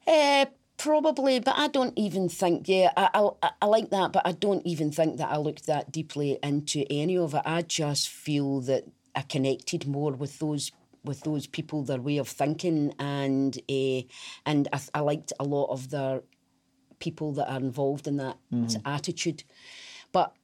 Uh, 0.07 0.47
Probably, 0.81 1.41
but 1.41 1.59
I 1.59 1.69
don't 1.69 1.93
even 1.99 2.31
think. 2.31 2.67
Yeah, 2.67 2.91
I, 2.97 3.29
I 3.43 3.51
I 3.61 3.67
like 3.67 3.91
that, 3.91 4.13
but 4.13 4.27
I 4.27 4.33
don't 4.33 4.67
even 4.67 4.91
think 4.91 5.19
that 5.19 5.31
I 5.31 5.37
looked 5.37 5.67
that 5.67 5.93
deeply 5.93 6.39
into 6.43 6.87
any 6.89 7.19
of 7.19 7.35
it. 7.35 7.43
I 7.45 7.61
just 7.61 8.09
feel 8.09 8.63
that 8.63 8.85
I 9.15 9.21
connected 9.21 9.87
more 9.87 10.13
with 10.13 10.39
those 10.39 10.73
with 11.05 11.21
those 11.21 11.47
people, 11.47 11.83
their 11.83 12.01
way 12.01 12.17
of 12.17 12.29
thinking, 12.29 12.95
and 12.99 13.59
uh, 13.69 14.01
and 14.47 14.69
I, 14.73 14.81
I 14.95 15.01
liked 15.01 15.35
a 15.39 15.45
lot 15.45 15.67
of 15.67 15.91
their 15.91 16.23
people 16.99 17.33
that 17.33 17.51
are 17.51 17.61
involved 17.61 18.07
in 18.07 18.17
that 18.17 18.39
attitude. 18.87 19.45
But 20.13 20.35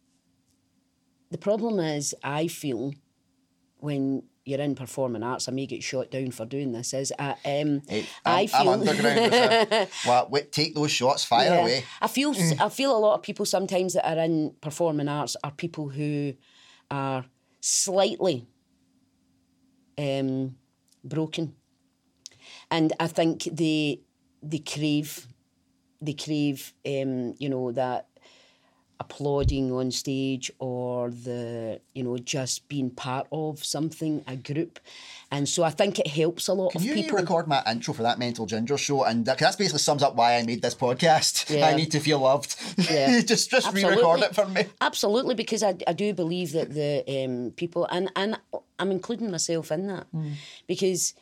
the 1.31 1.39
problem 1.39 1.81
is, 1.81 2.15
I 2.23 2.49
feel 2.49 2.93
when 3.79 4.25
you're 4.47 4.61
in 4.61 4.75
performing 4.75 5.23
arts, 5.23 5.49
I 5.49 5.53
may 5.53 5.67
get 5.67 5.83
shot 5.83 6.11
down 6.11 6.31
for 6.31 6.47
doing 6.47 6.73
this. 6.73 6.95
Is 6.95 7.13
I, 7.19 7.31
um, 7.45 7.83
Hey, 7.89 8.07
I 8.25 8.43
I'm, 8.43 8.49
feel 8.49 8.71
I'm 8.71 8.81
underground. 8.89 9.89
well, 10.07 10.29
wait, 10.31 10.53
take 10.53 10.75
those 10.75 10.91
shots, 10.93 11.25
fire 11.25 11.51
Yeah. 11.51 11.61
away. 11.63 11.85
I 12.01 12.09
feel. 12.09 12.35
I 12.61 12.69
feel 12.69 12.97
a 12.97 12.99
lot 12.99 13.15
of 13.15 13.23
people 13.23 13.45
sometimes 13.45 13.95
that 13.95 14.07
are 14.09 14.23
in 14.23 14.55
performing 14.61 15.09
arts 15.09 15.37
are 15.43 15.51
people 15.51 15.89
who 15.89 16.35
are 16.91 17.25
slightly 17.61 18.47
um, 19.99 20.57
broken, 21.05 21.55
and 22.71 22.93
I 23.01 23.07
think 23.09 23.45
they 23.45 24.01
they 24.43 24.59
crave 24.59 25.27
they 26.01 26.13
crave 26.13 26.73
um, 26.87 27.35
you 27.39 27.49
know 27.49 27.73
that 27.73 28.09
applauding 28.99 29.71
on 29.73 29.91
stage 29.91 30.51
or 30.59 31.11
the 31.11 31.81
you 31.95 32.03
know 32.03 32.17
just 32.17 32.67
being 32.69 32.89
part 32.91 33.27
of 33.31 33.63
something 33.63 34.25
a 34.27 34.35
group 34.37 34.81
and 35.31 35.47
so 35.49 35.63
i 35.63 35.71
think 35.71 35.99
it 35.99 36.07
helps 36.07 36.49
a 36.49 36.55
lot 36.55 36.73
Can 36.73 36.81
of 36.81 36.87
you 36.87 36.95
people 36.95 37.19
record 37.19 37.47
my 37.47 37.63
intro 37.71 37.93
for 37.93 38.03
that 38.03 38.19
Mental 38.19 38.47
Ginger 38.47 38.79
show? 38.79 39.05
And 39.05 39.27
that, 39.27 39.39
that's 39.39 39.57
basically 39.57 39.81
sums 39.81 40.03
up 40.03 40.17
why 40.17 40.37
I 40.37 40.43
made 40.45 40.63
this 40.63 40.75
podcast. 40.75 41.51
Yeah. 41.57 41.67
I 41.69 41.75
need 41.75 41.91
to 41.93 42.01
feel 42.01 42.21
loved. 42.21 42.57
Yeah. 42.91 43.21
just 43.21 43.51
just 43.51 43.73
re-record 43.73 44.21
it 44.21 44.35
for 44.35 44.47
me. 44.47 44.65
Absolutely, 44.81 45.35
because 45.35 45.63
I, 45.63 45.75
I 45.87 45.93
do 45.93 46.13
believe 46.15 46.53
that 46.53 46.73
the 46.73 47.03
um, 47.25 47.53
people 47.57 47.87
and 47.91 48.11
and 48.17 48.39
I'm 48.79 48.91
including 48.91 49.31
myself 49.31 49.71
in 49.71 49.87
that 49.89 50.07
because 50.67 51.15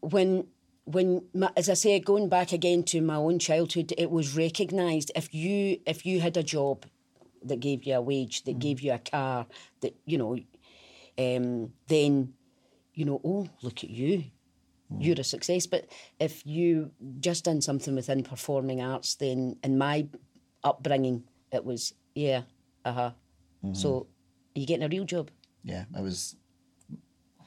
when 0.00 0.46
when 0.84 1.22
my, 1.34 1.50
as 1.56 1.68
I 1.68 1.74
say 1.74 1.98
going 2.00 2.28
back 2.28 2.52
again 2.52 2.82
to 2.84 3.00
my 3.00 3.16
own 3.16 3.38
childhood, 3.38 3.92
it 3.96 4.10
was 4.10 4.36
recognised 4.36 5.10
if 5.14 5.32
you 5.34 5.78
if 5.86 6.04
you 6.04 6.20
had 6.20 6.36
a 6.36 6.42
job 6.42 6.86
that 7.44 7.60
gave 7.60 7.84
you 7.84 7.94
a 7.94 8.00
wage, 8.00 8.44
that 8.44 8.58
gave 8.58 8.80
you 8.80 8.92
a 8.92 8.98
car, 8.98 9.46
that 9.80 9.94
you 10.04 10.18
know, 10.18 10.38
um, 11.18 11.72
then 11.88 12.34
you 12.94 13.04
know, 13.04 13.20
oh 13.24 13.48
look 13.62 13.84
at 13.84 13.90
you. 13.90 14.24
You're 14.98 15.18
a 15.18 15.24
success, 15.24 15.66
but 15.66 15.86
if 16.20 16.44
you 16.44 16.90
just 17.18 17.46
done 17.46 17.62
something 17.62 17.94
within 17.94 18.22
performing 18.22 18.82
arts, 18.82 19.14
then 19.14 19.56
in 19.64 19.78
my 19.78 20.06
upbringing, 20.62 21.24
it 21.50 21.64
was 21.64 21.94
yeah, 22.14 22.42
uh 22.84 22.92
huh. 22.92 23.10
So, 23.72 24.06
are 24.54 24.60
you 24.60 24.66
getting 24.66 24.84
a 24.84 24.88
real 24.88 25.04
job? 25.04 25.30
Yeah, 25.64 25.84
it 25.96 26.02
was. 26.02 26.36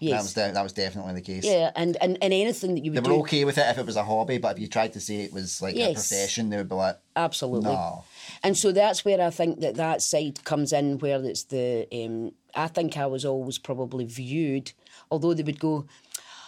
Yes. 0.09 0.11
That 0.13 0.23
was 0.23 0.33
de- 0.33 0.53
that 0.53 0.63
was 0.63 0.73
definitely 0.73 1.13
the 1.13 1.21
case. 1.21 1.43
yeah, 1.45 1.71
and, 1.75 1.97
and 2.01 2.17
and 2.21 2.31
anything 2.33 2.75
that 2.75 2.83
you 2.85 2.91
They 2.91 2.99
would 2.99 3.07
were 3.07 3.13
do, 3.17 3.21
okay 3.21 3.43
with 3.45 3.57
it 3.57 3.67
if 3.71 3.77
it 3.77 3.85
was 3.85 3.95
a 3.95 4.03
hobby, 4.03 4.37
but 4.37 4.55
if 4.55 4.59
you 4.61 4.67
tried 4.67 4.93
to 4.93 4.99
say 5.01 5.15
it 5.21 5.33
was 5.33 5.61
like 5.61 5.75
a 5.75 5.93
profession, 5.93 6.49
they 6.49 6.57
would 6.57 6.69
be 6.69 6.75
like, 6.75 6.97
absolutely. 7.15 7.71
"No." 7.71 8.03
And 8.43 8.57
so 8.57 8.71
that's 8.71 9.03
where 9.05 9.21
I 9.21 9.29
think 9.29 9.59
that 9.61 9.75
that 9.75 10.01
side 10.01 10.43
comes 10.43 10.71
in, 10.73 10.99
where 10.99 11.23
it's 11.23 11.43
the. 11.45 11.87
Um, 11.91 12.31
I 12.53 12.67
think 12.67 12.97
I 12.97 13.05
was 13.07 13.25
always 13.25 13.57
probably 13.57 14.05
viewed, 14.05 14.71
although 15.11 15.33
they 15.33 15.43
would 15.43 15.59
go, 15.59 15.85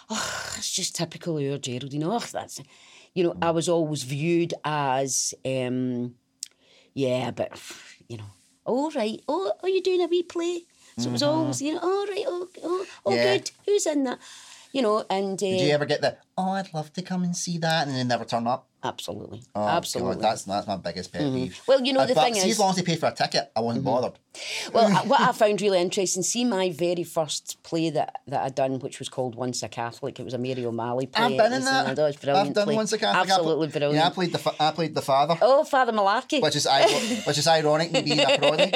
"Oh, 0.10 0.54
it's 0.58 0.72
just 0.72 0.96
typical 0.96 1.38
of 1.38 1.44
your 1.44 1.58
Geraldine." 1.58 2.04
Oh, 2.04 2.20
that's, 2.32 2.62
you 3.14 3.24
know, 3.24 3.36
I 3.42 3.52
was 3.52 3.68
always 3.68 4.04
viewed 4.04 4.54
as, 4.64 5.34
um, 5.46 6.16
yeah, 6.94 7.32
but 7.32 7.52
you 8.08 8.18
know, 8.18 8.32
all 8.66 8.92
right. 8.92 9.20
Oh, 9.28 9.52
are 9.64 9.70
you 9.70 9.82
doing 9.82 10.02
a 10.02 10.08
wee 10.08 10.24
play? 10.24 10.62
So 10.98 11.10
it 11.10 11.12
was 11.14 11.24
always, 11.24 11.62
you 11.62 11.74
know, 11.76 11.80
all 11.82 12.08
right. 12.08 12.26
Oh, 12.28 12.48
oh, 12.64 12.86
oh 13.06 13.12
Mm-hmm. 13.12 13.18
Yeah. 13.18 13.38
good. 13.38 13.52
Who's 13.66 13.86
in 13.86 14.04
that? 14.06 14.20
You 14.74 14.82
know, 14.82 15.06
and 15.10 15.34
uh, 15.34 15.46
Did 15.46 15.62
you 15.62 15.74
ever 15.74 15.86
get 15.86 16.02
the? 16.02 16.18
Oh, 16.38 16.52
I'd 16.52 16.74
love 16.74 16.92
to 16.94 17.02
come 17.02 17.24
and 17.24 17.36
see 17.36 17.58
that, 17.60 17.88
and 17.88 17.96
then 17.96 18.08
never 18.10 18.26
turn 18.26 18.46
up. 18.48 18.68
absolutely, 18.84 19.42
Oh, 19.56 19.66
absolutely. 19.68 20.14
Mm-hmm. 20.16 20.22
that's 20.22 20.44
that's 20.44 20.68
my 20.68 20.76
biggest 20.78 21.12
pet 21.14 21.22
peeve. 21.34 21.60
Well, 21.68 21.82
you 21.82 21.94
know, 21.94 22.02
Uh, 22.02 22.06
the 22.06 22.16
thing 22.16 22.36
is- 22.36 22.44
Mm-hmm. 22.44 22.52
as 22.52 22.60
long 22.60 22.70
as 22.72 22.76
they 22.76 22.82
pay 22.84 22.96
for 22.96 23.08
a 23.08 23.14
ticket, 23.14 23.50
I 23.56 23.62
wasn't 23.62 23.86
bothered. 23.86 24.14
Well, 24.74 24.92
what 25.08 25.22
I 25.22 25.32
found 25.34 25.62
really 25.62 25.80
interesting, 25.80 26.24
see 26.24 26.44
my 26.46 26.72
very 26.72 27.04
first 27.04 27.62
play 27.64 27.90
that, 27.92 28.16
that 28.28 28.42
I 28.44 28.50
done, 28.50 28.80
which 28.80 29.00
was 29.00 29.10
called 29.10 29.36
Once 29.36 29.64
a 29.64 29.68
Catholic. 29.70 30.20
It 30.20 30.24
was 30.24 30.34
a 30.34 30.38
Mary 30.38 30.66
O'Malley 30.66 31.06
play. 31.08 31.24
I've 31.26 31.32
been 31.38 31.46
in 31.48 31.52
was- 31.54 31.66
that. 31.66 31.88
I 31.88 31.94
know, 31.94 32.06
it's 32.06 32.18
a 32.18 32.20
brilliant 32.22 32.48
I've 32.50 32.54
done 32.56 32.66
play. 32.66 32.76
once 32.76 32.94
a 32.94 32.98
Catholic. 32.98 33.30
I 33.30 33.34
Absolutely 33.34 33.68
brilliant. 33.68 33.96
Yeah, 33.96 34.08
I 34.08 34.10
played 34.12 34.32
the 34.32 34.40
fa- 34.40 34.56
I 34.60 34.72
played 34.72 34.96
the 34.96 35.02
father, 35.02 35.38
Oh, 35.42 35.64
Father 35.64 35.92
Mullarkey. 35.92 36.42
which 36.42 36.56
is 36.56 36.68
which 37.28 37.38
is 37.38 37.48
ironic 37.48 37.92
me 37.92 38.02
being 38.02 38.20
a 38.20 38.26
proddy. 38.26 38.72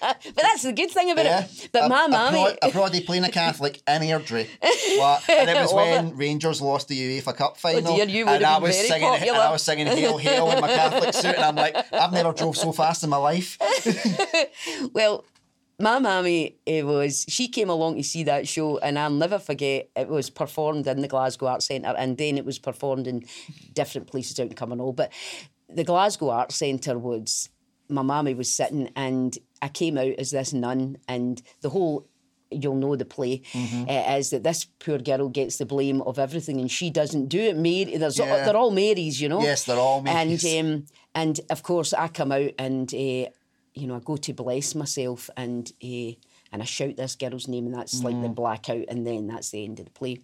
but 0.00 0.36
that's 0.36 0.62
the 0.62 0.72
good 0.72 0.90
thing 0.90 1.10
about 1.10 1.24
Yeah. 1.24 1.44
it. 1.44 1.68
But 1.72 1.84
a, 1.84 1.88
my 1.88 2.04
a, 2.04 2.08
mammy. 2.08 2.36
prod- 2.36 2.58
a 2.62 2.68
proddy 2.70 3.04
playing 3.06 3.24
a 3.24 3.30
Catholic 3.30 3.80
in 3.88 4.02
Airdrie. 4.02 4.48
What? 4.98 5.28
And 5.28 5.50
it 5.50 5.56
was 5.60 5.72
when 5.72 6.16
Rangers 6.16 6.60
lost 6.60 6.88
the 6.88 7.20
UEFA 7.20 7.36
Cup 7.36 7.56
final. 7.56 7.92
Oh 7.92 7.96
dear, 7.96 8.06
you 8.06 8.26
and 8.26 8.44
I 8.44 8.58
was 8.58 8.76
singing 8.76 9.08
popular. 9.08 9.32
and 9.34 9.42
I 9.42 9.50
was 9.52 9.62
singing 9.62 9.86
Hail 9.86 10.18
Hail 10.18 10.50
in 10.50 10.60
my 10.60 10.68
Catholic 10.68 11.14
suit 11.14 11.34
and 11.34 11.44
I'm 11.44 11.56
like, 11.56 11.76
I've 11.92 12.12
never 12.12 12.32
drove 12.32 12.56
so 12.56 12.72
fast 12.72 13.02
in 13.04 13.10
my 13.10 13.16
life. 13.16 13.58
Well, 14.92 15.24
my 15.80 15.98
mammy 15.98 16.56
it 16.66 16.86
was 16.86 17.24
she 17.28 17.48
came 17.48 17.68
along 17.68 17.96
to 17.96 18.04
see 18.04 18.22
that 18.24 18.46
show 18.46 18.78
and 18.78 18.96
I'll 18.98 19.10
never 19.10 19.38
forget 19.40 19.88
it 19.96 20.08
was 20.08 20.30
performed 20.30 20.86
in 20.86 21.00
the 21.02 21.08
Glasgow 21.08 21.46
Arts 21.46 21.66
Centre 21.66 21.94
and 21.98 22.16
then 22.16 22.38
it 22.38 22.44
was 22.44 22.58
performed 22.60 23.06
in 23.08 23.24
different 23.72 24.06
places 24.06 24.38
out 24.38 24.46
in 24.46 24.54
Cumbernauld. 24.54 24.94
But 24.96 25.12
the 25.68 25.82
Glasgow 25.84 26.30
Arts 26.30 26.54
Centre 26.56 26.98
was 26.98 27.48
my 27.88 28.02
mammy 28.02 28.34
was 28.34 28.54
sitting 28.54 28.90
and 28.94 29.36
I 29.60 29.68
came 29.68 29.98
out 29.98 30.14
as 30.18 30.30
this 30.30 30.52
nun 30.52 30.96
and 31.08 31.42
the 31.60 31.70
whole 31.70 32.06
you'll 32.50 32.76
know 32.76 32.94
the 32.94 33.04
play 33.04 33.42
uh, 33.88 34.14
is 34.16 34.30
that 34.30 34.44
this 34.44 34.64
poor 34.78 34.98
girl 34.98 35.28
gets 35.28 35.56
the 35.56 35.66
blame 35.66 36.02
of 36.02 36.20
everything 36.20 36.60
and 36.60 36.70
she 36.70 36.88
doesn't 36.88 37.26
do 37.28 37.40
it. 37.40 37.56
Mary, 37.56 37.96
there's, 37.96 38.16
Yeah. 38.16 38.44
they're 38.44 38.56
all 38.56 38.70
Marys, 38.70 39.20
you 39.20 39.28
know. 39.28 39.40
Yes, 39.42 39.64
they're 39.64 39.76
all 39.76 40.02
Marys. 40.02 40.44
And 40.44 40.66
um, 40.66 40.84
and 41.16 41.40
of 41.50 41.64
course 41.64 41.92
I 41.92 42.06
come 42.06 42.30
out 42.30 42.52
and 42.58 42.94
uh, 42.94 43.26
you 43.74 43.86
know 43.86 43.96
I 43.96 44.00
go 44.00 44.16
to 44.16 44.32
bless 44.32 44.74
myself 44.74 45.28
and 45.36 45.70
uh, 45.82 46.12
and 46.52 46.62
I 46.62 46.64
shout 46.64 46.96
this 46.96 47.16
girl's 47.16 47.48
name 47.48 47.66
and 47.66 47.74
that's 47.74 48.02
like 48.02 48.20
the 48.20 48.28
Mm. 48.28 48.34
blackout 48.34 48.84
and 48.88 49.06
then 49.06 49.26
that's 49.26 49.50
the 49.50 49.64
end 49.64 49.80
of 49.80 49.86
the 49.86 49.90
play. 49.90 50.20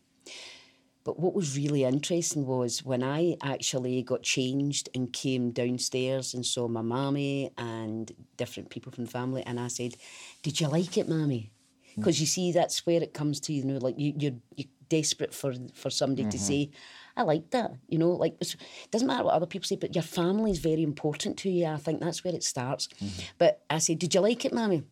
But 1.02 1.18
what 1.18 1.34
was 1.34 1.56
really 1.56 1.84
interesting 1.84 2.46
was 2.46 2.84
when 2.84 3.02
I 3.02 3.36
actually 3.42 4.02
got 4.02 4.22
changed 4.22 4.90
and 4.94 5.12
came 5.12 5.50
downstairs 5.50 6.34
and 6.34 6.44
saw 6.44 6.68
my 6.68 6.82
mammy 6.82 7.50
and 7.56 8.12
different 8.36 8.68
people 8.68 8.92
from 8.92 9.06
the 9.06 9.10
family, 9.10 9.42
and 9.44 9.58
I 9.58 9.68
said, 9.68 9.94
"Did 10.42 10.60
you 10.60 10.68
like 10.68 10.98
it, 10.98 11.08
mammy?" 11.08 11.52
Because 11.96 12.20
you 12.20 12.26
see, 12.26 12.52
that's 12.52 12.84
where 12.86 13.02
it 13.02 13.14
comes 13.14 13.40
to. 13.40 13.52
You 13.52 13.64
know, 13.64 13.78
like 13.78 13.98
you, 13.98 14.12
you're 14.16 14.36
you're 14.56 14.68
desperate 14.90 15.32
for 15.32 15.54
for 15.74 15.88
somebody 15.90 16.22
Mm-hmm. 16.24 16.30
to 16.30 16.38
say, 16.38 16.70
"I 17.16 17.22
like 17.22 17.50
that." 17.50 17.70
You 17.88 17.98
know, 17.98 18.10
like 18.24 18.36
it 18.40 18.54
doesn't 18.90 19.08
matter 19.08 19.24
what 19.24 19.34
other 19.34 19.46
people 19.46 19.66
say, 19.66 19.76
but 19.76 19.94
your 19.94 20.02
family 20.04 20.50
is 20.50 20.58
very 20.58 20.82
important 20.82 21.38
to 21.38 21.48
you. 21.50 21.64
I 21.66 21.78
think 21.78 22.00
that's 22.00 22.22
where 22.24 22.34
it 22.34 22.44
starts. 22.44 22.88
Mm-hmm. 22.88 23.22
But 23.38 23.52
I 23.70 23.78
said, 23.78 23.98
"Did 23.98 24.14
you 24.14 24.20
like 24.20 24.44
it, 24.44 24.52
mammy?" 24.52 24.82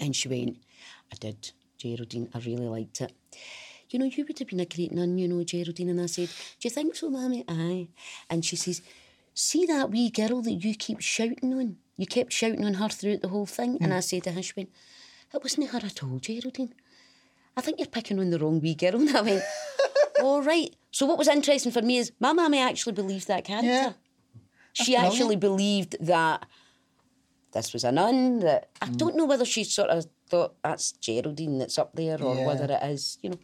And 0.00 0.14
she 0.14 0.28
went, 0.28 0.56
I 1.12 1.16
did, 1.20 1.52
Geraldine. 1.78 2.28
I 2.34 2.38
really 2.40 2.66
liked 2.68 3.00
it. 3.00 3.12
You 3.90 3.98
know, 4.00 4.06
you 4.06 4.24
would 4.26 4.38
have 4.40 4.48
been 4.48 4.60
a 4.60 4.66
great 4.66 4.92
nun, 4.92 5.18
you 5.18 5.28
know, 5.28 5.44
Geraldine. 5.44 5.90
And 5.90 6.00
I 6.00 6.06
said, 6.06 6.28
Do 6.58 6.66
you 6.66 6.70
think 6.70 6.96
so, 6.96 7.10
Mammy? 7.10 7.44
Aye. 7.46 7.88
And 8.28 8.44
she 8.44 8.56
says, 8.56 8.82
See 9.34 9.66
that 9.66 9.90
wee 9.90 10.10
girl 10.10 10.42
that 10.42 10.52
you 10.64 10.74
keep 10.74 11.00
shouting 11.00 11.54
on? 11.54 11.76
You 11.96 12.06
kept 12.06 12.32
shouting 12.32 12.64
on 12.64 12.74
her 12.74 12.88
throughout 12.88 13.22
the 13.22 13.28
whole 13.28 13.46
thing. 13.46 13.78
And 13.80 13.94
I 13.94 14.00
said 14.00 14.24
to 14.24 14.32
her, 14.32 14.42
she 14.42 14.52
went, 14.56 14.70
It 15.32 15.42
wasn't 15.42 15.70
her 15.70 15.78
at 15.78 16.02
all, 16.02 16.18
Geraldine. 16.18 16.74
I 17.56 17.60
think 17.60 17.78
you're 17.78 17.86
picking 17.88 18.18
on 18.18 18.30
the 18.30 18.38
wrong 18.38 18.60
wee 18.60 18.74
girl. 18.74 18.96
And 18.96 19.16
I 19.16 19.20
went, 19.22 19.42
All 20.22 20.42
right. 20.42 20.74
So 20.90 21.06
what 21.06 21.18
was 21.18 21.28
interesting 21.28 21.72
for 21.72 21.82
me 21.82 21.98
is 21.98 22.12
my 22.20 22.32
mammy 22.32 22.58
actually 22.60 22.92
believed 22.92 23.26
that 23.28 23.44
character. 23.44 23.68
Yeah. 23.68 23.92
She 24.72 24.92
brilliant. 24.92 25.12
actually 25.14 25.36
believed 25.36 25.96
that 26.00 26.46
this 27.52 27.72
was 27.72 27.84
a 27.84 27.92
nun. 27.92 28.40
That 28.40 28.68
I 28.82 28.86
Mm. 28.86 28.96
don't 28.96 29.16
know 29.16 29.24
whether 29.24 29.44
she 29.44 29.62
sort 29.64 29.90
of 29.90 30.06
thought 30.28 30.54
that's 30.62 30.92
Geraldine 30.92 31.58
that's 31.58 31.78
up 31.78 31.94
there 31.94 32.20
or 32.22 32.34
Yeah. 32.36 32.46
whether 32.46 32.64
it 32.72 32.82
is, 32.90 33.18
you 33.22 33.30
know. 33.30 33.38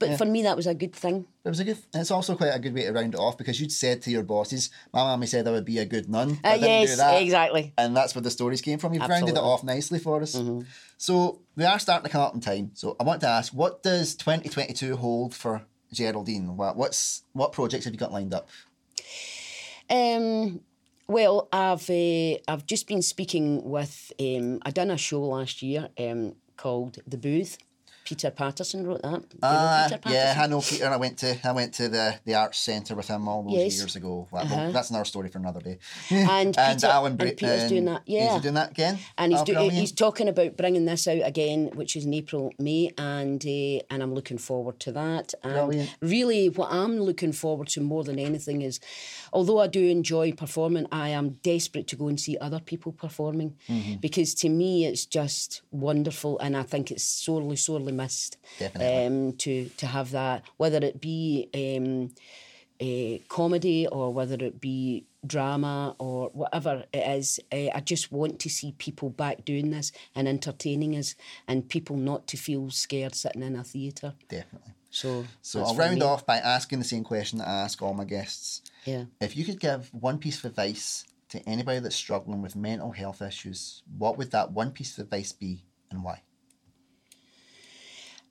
But 0.00 0.18
for 0.18 0.24
me, 0.24 0.42
that 0.42 0.56
was 0.56 0.66
a 0.66 0.74
good 0.74 0.94
thing. 0.94 1.26
It 1.44 1.48
was 1.48 1.60
a 1.60 1.64
good. 1.64 1.78
It's 1.94 2.10
also 2.10 2.34
quite 2.34 2.48
a 2.54 2.58
good 2.58 2.74
way 2.74 2.84
to 2.86 2.92
round 2.92 3.14
it 3.14 3.20
off 3.20 3.38
because 3.38 3.60
you'd 3.60 3.70
said 3.70 4.02
to 4.02 4.10
your 4.10 4.24
bosses, 4.24 4.70
"My 4.92 5.04
mammy 5.04 5.26
said 5.26 5.46
I 5.46 5.52
would 5.52 5.64
be 5.64 5.78
a 5.78 5.84
good 5.84 6.08
nun." 6.08 6.38
Uh, 6.42 6.56
yes, 6.58 6.98
exactly. 7.22 7.72
And 7.78 7.96
that's 7.96 8.14
where 8.14 8.22
the 8.22 8.30
stories 8.30 8.60
came 8.62 8.78
from. 8.78 8.94
You've 8.94 9.06
rounded 9.08 9.36
it 9.36 9.38
Mm-hmm. 9.38 9.46
off 9.46 9.62
nicely 9.62 9.98
for 10.00 10.20
us. 10.22 10.36
So 10.96 11.42
we 11.54 11.64
are 11.64 11.78
starting 11.78 12.04
to 12.04 12.10
come 12.10 12.22
up 12.22 12.34
in 12.34 12.40
time. 12.40 12.70
So 12.74 12.96
I 12.98 13.04
want 13.04 13.20
to 13.20 13.28
ask, 13.28 13.52
what 13.52 13.82
does 13.82 14.14
2022 14.16 14.96
hold 14.96 15.34
for 15.34 15.62
Geraldine? 15.92 16.56
What 16.56 16.76
what's 16.76 17.22
what 17.32 17.52
projects 17.52 17.84
have 17.84 17.94
you 17.94 17.98
got 18.00 18.10
lined 18.12 18.34
up? 18.34 18.48
Um, 19.88 20.60
well, 21.08 21.48
I've 21.52 21.88
uh, 21.90 22.38
I've 22.48 22.66
just 22.66 22.86
been 22.86 23.02
speaking 23.02 23.62
with. 23.64 24.12
Um, 24.20 24.60
I 24.62 24.70
done 24.70 24.90
a 24.90 24.96
show 24.96 25.22
last 25.22 25.62
year 25.62 25.88
um, 25.98 26.36
called 26.56 26.98
The 27.06 27.16
Booth, 27.18 27.58
Peter 28.10 28.30
Patterson 28.32 28.84
wrote 28.86 29.02
that. 29.02 29.22
You 29.32 29.38
Uh, 29.40 29.88
Peter 29.88 30.00
yeah, 30.06 30.34
I 30.42 30.46
know 30.48 30.60
Peter. 30.60 30.86
I 30.88 30.96
went 30.96 31.16
to 31.18 31.38
I 31.48 31.52
went 31.52 31.72
to 31.74 31.88
the, 31.88 32.16
the 32.24 32.34
arts 32.34 32.58
centre 32.58 32.96
with 32.96 33.06
him 33.06 33.28
all 33.28 33.44
those 33.44 33.52
Yes. 33.54 33.76
years 33.78 33.94
ago. 33.94 34.26
Well, 34.32 34.42
Uh-huh. 34.42 34.72
That's 34.72 34.90
another 34.90 35.04
story 35.04 35.28
for 35.28 35.38
another 35.38 35.60
day. 35.60 35.78
And 36.10 36.56
Peter- 36.56 36.88
Alan 36.88 37.12
and 37.12 37.20
Peter's 37.20 37.68
doing 37.68 37.84
that, 37.84 38.02
Is 38.06 38.14
yeah. 38.14 38.38
doing 38.40 38.54
that 38.54 38.72
again? 38.72 38.98
And 39.16 39.32
he's, 39.32 39.42
do, 39.42 39.54
he's 39.68 39.92
talking 39.92 40.26
about 40.28 40.56
bringing 40.56 40.86
this 40.86 41.06
out 41.06 41.22
again, 41.24 41.70
which 41.74 41.94
is 41.94 42.04
in 42.04 42.12
April, 42.14 42.52
May, 42.58 42.90
and 42.98 43.40
uh, 43.46 43.82
and 43.92 44.02
I'm 44.02 44.12
looking 44.12 44.38
forward 44.38 44.80
to 44.80 44.90
that. 44.92 45.32
And 45.44 45.54
Brilliant. 45.54 45.90
really, 46.00 46.48
what 46.48 46.72
I'm 46.72 46.98
looking 47.00 47.32
forward 47.32 47.68
to 47.74 47.80
more 47.80 48.02
than 48.02 48.18
anything 48.18 48.62
is, 48.62 48.80
although 49.32 49.60
I 49.60 49.68
do 49.68 49.82
enjoy 49.86 50.32
performing, 50.32 50.86
I 50.90 51.10
am 51.10 51.38
desperate 51.44 51.86
to 51.88 51.96
go 51.96 52.08
and 52.08 52.18
see 52.18 52.36
other 52.40 52.58
people 52.70 52.90
performing, 52.92 53.54
Mm-hmm. 53.68 53.96
because 54.00 54.34
to 54.42 54.48
me 54.48 54.84
it's 54.84 55.06
just 55.06 55.62
wonderful, 55.70 56.38
and 56.40 56.56
I 56.56 56.64
think 56.64 56.90
it's 56.90 57.04
sorely, 57.04 57.56
sorely 57.56 57.92
missed. 58.02 58.36
Definitely. 58.58 59.06
Um, 59.06 59.32
to 59.44 59.68
to 59.80 59.86
have 59.86 60.10
that, 60.12 60.44
whether 60.56 60.78
it 60.90 61.00
be. 61.00 61.48
Um, 61.54 62.10
uh, 62.80 63.18
comedy 63.28 63.86
or 63.86 64.10
whether 64.12 64.42
it 64.42 64.58
be 64.60 65.04
drama 65.26 65.94
or 65.98 66.30
whatever 66.32 66.84
it 66.92 67.06
is. 67.18 67.38
Uh, 67.52 67.68
I 67.74 67.80
just 67.80 68.10
want 68.10 68.38
to 68.38 68.48
see 68.48 68.72
people 68.78 69.10
back 69.10 69.44
doing 69.44 69.70
this 69.70 69.92
and 70.14 70.26
entertaining 70.26 70.96
us 70.96 71.14
and 71.46 71.68
people 71.68 71.96
not 71.96 72.26
to 72.28 72.36
feel 72.36 72.70
scared 72.70 73.14
sitting 73.14 73.42
in 73.42 73.54
a 73.56 73.64
theatre. 73.64 74.14
Definitely. 74.28 74.72
So, 74.90 75.26
So 75.42 75.62
I'll 75.62 75.76
round 75.76 75.96
me. 75.96 76.02
off 76.02 76.26
by 76.26 76.38
asking 76.38 76.78
the 76.78 76.84
same 76.84 77.04
question 77.04 77.38
that 77.38 77.48
I 77.48 77.60
ask 77.64 77.80
all 77.82 77.94
my 77.94 78.04
guests. 78.04 78.62
Yeah. 78.84 79.04
If 79.20 79.36
you 79.36 79.44
could 79.44 79.60
give 79.60 79.92
one 79.92 80.18
piece 80.18 80.38
of 80.38 80.46
advice 80.46 81.04
to 81.28 81.38
anybody 81.48 81.78
that's 81.80 81.94
struggling 81.94 82.42
with 82.42 82.56
mental 82.56 82.92
health 82.92 83.20
issues, 83.22 83.82
what 83.98 84.16
would 84.18 84.30
that 84.32 84.52
one 84.52 84.70
piece 84.72 84.98
of 84.98 85.04
advice 85.04 85.32
be 85.32 85.64
and 85.90 86.02
why? 86.02 86.22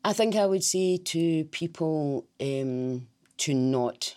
I 0.04 0.14
think 0.14 0.36
I 0.36 0.46
would 0.46 0.64
say 0.64 0.98
to 0.98 1.44
people 1.46 2.26
um, 2.40 3.08
to 3.38 3.54
not 3.54 4.16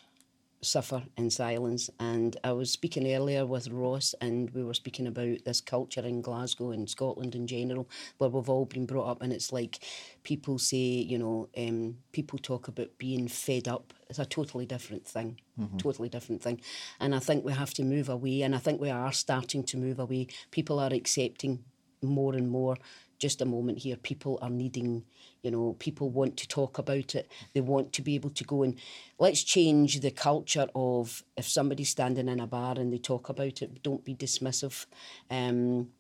suffer 0.61 1.03
in 1.17 1.29
silence. 1.29 1.91
And 1.99 2.37
I 2.45 2.53
was 2.53 2.71
speaking 2.71 3.13
earlier 3.13 3.45
with 3.45 3.69
Ross, 3.69 4.15
and 4.21 4.49
we 4.51 4.63
were 4.63 4.75
speaking 4.75 5.09
about 5.09 5.39
this 5.45 5.61
culture 5.61 6.03
in 6.03 6.23
Glasgow 6.23 6.71
and 6.71 6.89
Scotland 6.89 7.35
in 7.35 7.49
general, 7.49 7.89
where 8.19 8.31
we've 8.31 8.49
all 8.49 8.65
been 8.65 8.87
brought 8.87 9.09
up. 9.11 9.23
And 9.23 9.33
it's 9.33 9.53
like 9.53 9.81
people 10.23 10.61
say, 10.61 10.77
you 10.77 11.19
know, 11.19 11.49
um, 11.57 11.97
people 12.13 12.39
talk 12.39 12.69
about 12.69 12.97
being 12.99 13.27
fed 13.27 13.67
up. 13.67 13.93
It's 14.09 14.21
a 14.21 14.25
totally 14.25 14.67
different 14.67 15.05
thing, 15.05 15.41
totally 15.79 16.09
different 16.09 16.43
thing. 16.43 16.61
And 17.01 17.13
I 17.13 17.19
think 17.19 17.45
we 17.45 17.53
have 17.53 17.75
to 17.75 17.83
move 17.83 18.09
away, 18.09 18.43
and 18.43 18.55
I 18.55 18.59
think 18.59 18.81
we 18.81 18.91
are 18.91 19.13
starting 19.13 19.65
to 19.65 19.77
move 19.77 19.99
away. 19.99 20.29
People 20.53 20.79
are 20.79 20.93
accepting 20.93 21.65
more 22.03 22.35
and 22.35 22.49
more. 22.49 22.77
Just 23.23 23.41
a 23.41 23.45
moment 23.45 23.79
here, 23.79 23.95
people 23.95 24.37
are 24.43 24.51
needing, 24.51 25.05
you 25.43 25.53
know, 25.53 25.77
people 25.79 26.11
want 26.11 26.37
to 26.39 26.49
talk 26.49 26.79
about 26.79 27.15
it. 27.15 27.31
They 27.53 27.61
want 27.61 27.93
to 27.93 28.03
be 28.03 28.17
able 28.17 28.31
to 28.31 28.43
go 28.43 28.65
and 28.65 28.77
let's 29.21 29.45
change 29.45 30.01
the 30.01 30.11
culture 30.11 30.67
of 30.75 31.23
if 31.37 31.47
somebody's 31.49 31.91
standing 31.91 32.29
in 32.29 32.41
a 32.41 32.49
bar 32.49 32.75
and 32.77 32.93
they 32.93 32.99
talk 32.99 33.29
about 33.29 33.63
it, 33.63 33.81
don't 33.85 34.05
be 34.05 34.17
dismissive. 34.17 34.87
Um, 35.31 35.91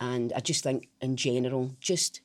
and 0.00 0.32
I 0.34 0.40
just 0.40 0.62
think, 0.64 0.88
in 1.02 1.16
general, 1.16 1.76
just 1.80 2.22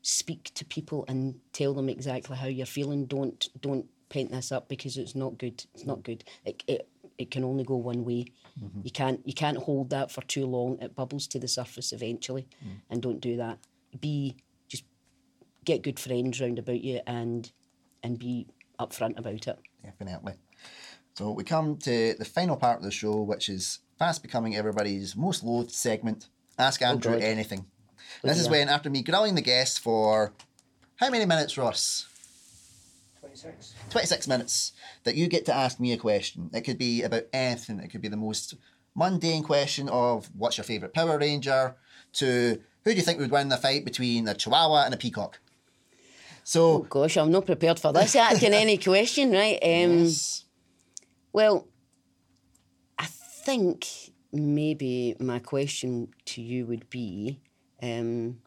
speak 0.00 0.50
to 0.54 0.64
people 0.64 1.04
and 1.06 1.34
tell 1.52 1.74
them 1.74 1.90
exactly 1.90 2.38
how 2.38 2.46
you're 2.46 2.64
feeling. 2.78 3.04
Don't 3.04 3.50
don't 3.60 3.84
paint 4.08 4.30
this 4.32 4.50
up 4.50 4.66
because 4.66 4.96
it's 4.96 5.14
not 5.14 5.36
good. 5.36 5.62
It's 5.74 5.84
not 5.84 6.02
good. 6.02 6.24
It 6.46 6.64
it, 6.66 6.88
it 7.18 7.30
can 7.30 7.44
only 7.44 7.64
go 7.64 7.76
one 7.76 8.02
way. 8.06 8.24
You 8.82 8.90
can't 8.90 9.20
you 9.26 9.34
can't 9.34 9.58
hold 9.58 9.90
that 9.90 10.10
for 10.10 10.22
too 10.22 10.46
long. 10.46 10.78
It 10.80 10.94
bubbles 10.94 11.26
to 11.28 11.38
the 11.38 11.48
surface 11.48 11.92
eventually, 11.92 12.48
and 12.88 13.02
don't 13.02 13.20
do 13.20 13.36
that. 13.36 13.58
Be 14.00 14.36
just 14.68 14.84
get 15.64 15.82
good 15.82 15.98
friends 15.98 16.40
round 16.40 16.58
about 16.58 16.82
you 16.82 17.00
and 17.06 17.50
and 18.02 18.18
be 18.18 18.46
upfront 18.78 19.18
about 19.18 19.46
it. 19.46 19.58
Definitely. 19.82 20.34
So 21.14 21.30
we 21.30 21.44
come 21.44 21.76
to 21.78 22.14
the 22.18 22.24
final 22.24 22.56
part 22.56 22.78
of 22.78 22.84
the 22.84 22.90
show, 22.90 23.22
which 23.22 23.48
is 23.48 23.78
fast 23.98 24.22
becoming 24.22 24.56
everybody's 24.56 25.14
most 25.14 25.44
loathed 25.44 25.70
segment. 25.70 26.28
Ask 26.58 26.82
oh, 26.82 26.86
Andrew 26.86 27.12
God. 27.12 27.22
anything. 27.22 27.66
this 28.22 28.32
at 28.32 28.42
is 28.42 28.48
when, 28.48 28.68
after 28.68 28.90
me 28.90 29.02
grilling 29.02 29.34
the 29.34 29.40
guests 29.40 29.78
for 29.78 30.32
how 30.96 31.10
many 31.10 31.24
minutes, 31.24 31.56
Ross? 31.56 32.06
26. 33.20 33.74
26 33.90 34.28
minutes, 34.28 34.72
that 35.04 35.14
you 35.14 35.28
get 35.28 35.46
to 35.46 35.54
ask 35.54 35.80
me 35.80 35.92
a 35.92 35.96
question. 35.96 36.50
It 36.52 36.62
could 36.62 36.78
be 36.78 37.02
about 37.02 37.24
anything. 37.32 37.80
It 37.80 37.88
could 37.88 38.02
be 38.02 38.08
the 38.08 38.16
most 38.16 38.54
mundane 38.94 39.42
question 39.42 39.88
of 39.88 40.30
what's 40.36 40.56
your 40.56 40.64
favourite 40.64 40.94
Power 40.94 41.18
Ranger 41.18 41.76
to 42.14 42.60
who 42.84 42.90
do 42.90 42.96
you 42.96 43.02
think 43.02 43.18
would 43.18 43.30
win 43.30 43.48
the 43.48 43.56
fight 43.56 43.84
between 43.84 44.28
a 44.28 44.34
Chihuahua 44.34 44.84
and 44.84 44.94
a 44.94 44.96
peacock? 44.96 45.40
So, 46.44 46.80
Gosh, 46.80 47.16
I'm 47.16 47.30
not 47.30 47.46
prepared 47.46 47.80
for 47.80 47.92
this. 47.92 48.14
Asking 48.14 48.52
any 48.52 48.78
question, 48.78 49.32
right? 49.32 49.58
Um, 49.62 49.98
yes. 50.00 50.44
Well, 51.32 51.66
I 52.98 53.06
think 53.06 53.86
maybe 54.32 55.16
my 55.18 55.38
question 55.38 56.08
to 56.26 56.42
you 56.42 56.66
would 56.66 56.88
be 56.90 57.40
um, 57.82 58.38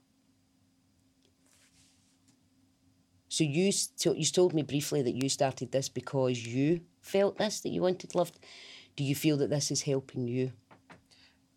so 3.38 3.44
you, 3.44 3.72
you 4.16 4.26
told 4.26 4.56
me 4.56 4.64
briefly 4.64 5.04
that 5.04 5.14
you 5.14 5.30
started 5.30 5.72
this 5.72 5.90
because 5.90 6.44
you 6.44 6.82
felt 7.02 7.38
this, 7.38 7.60
that 7.62 7.70
you 7.70 7.84
wanted 7.84 8.16
love. 8.16 8.32
Do 8.96 9.04
you 9.04 9.14
feel 9.14 9.38
that 9.38 9.52
this 9.52 9.70
is 9.70 9.84
helping 9.84 10.28
you? 10.28 10.54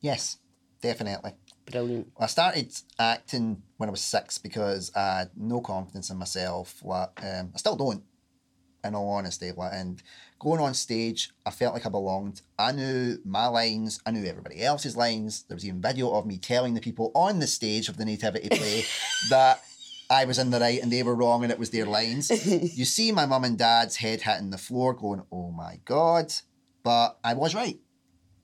yes, 0.03 0.37
definitely. 0.83 1.33
Brilliant. 1.67 2.13
I 2.19 2.27
started 2.27 2.73
acting 2.99 3.63
when 3.77 3.89
I 3.89 3.93
was 3.93 4.01
six 4.01 4.39
because 4.39 4.91
I 4.95 5.19
had 5.19 5.31
no 5.37 5.61
confidence 5.61 6.11
in 6.11 6.17
myself. 6.17 6.81
Like, 6.85 7.11
um, 7.23 7.53
I 7.55 7.59
still 7.59 7.77
don't, 7.77 8.03
in 8.85 8.95
all 8.95 9.11
honesty. 9.11 9.53
Like, 9.53 9.73
and 9.75 10.03
going 10.39 10.61
on 10.61 10.75
stage, 10.75 11.31
I 11.47 11.51
felt 11.51 11.75
like 11.75 11.87
I 11.87 11.91
belonged. 11.91 12.43
I 12.59 12.73
knew 12.73 13.19
my 13.25 13.47
lines. 13.47 14.01
I 14.05 14.11
knew 14.11 14.25
everybody 14.25 14.63
else's 14.63 14.97
lines. 14.97 15.45
There 15.45 15.55
was 15.55 15.65
even 15.65 15.81
video 15.81 16.11
of 16.13 16.27
me 16.27 16.39
telling 16.39 16.75
the 16.75 16.81
people 16.81 17.13
on 17.15 17.39
the 17.39 17.47
stage 17.47 17.89
of 17.89 17.97
the 17.97 18.05
nativity 18.05 18.49
play 18.49 18.85
that 19.31 19.63
I 20.11 20.25
was 20.25 20.39
in 20.39 20.51
the 20.51 20.59
right 20.59 20.83
and 20.83 20.91
they 20.91 21.05
were 21.05 21.15
wrong, 21.15 21.45
and 21.45 21.53
it 21.53 21.59
was 21.59 21.71
their 21.71 21.87
lines. 21.87 22.31
you 22.77 22.85
see 22.85 23.13
my 23.13 23.27
mum 23.27 23.45
and 23.45 23.57
dad's 23.57 23.97
head 23.97 24.23
hitting 24.23 24.51
the 24.51 24.59
floor, 24.59 24.93
going, 24.93 25.23
"Oh 25.31 25.53
my 25.53 25.79
god!" 25.85 26.33
But 26.83 27.19
I 27.23 27.35
was 27.35 27.55
right. 27.55 27.79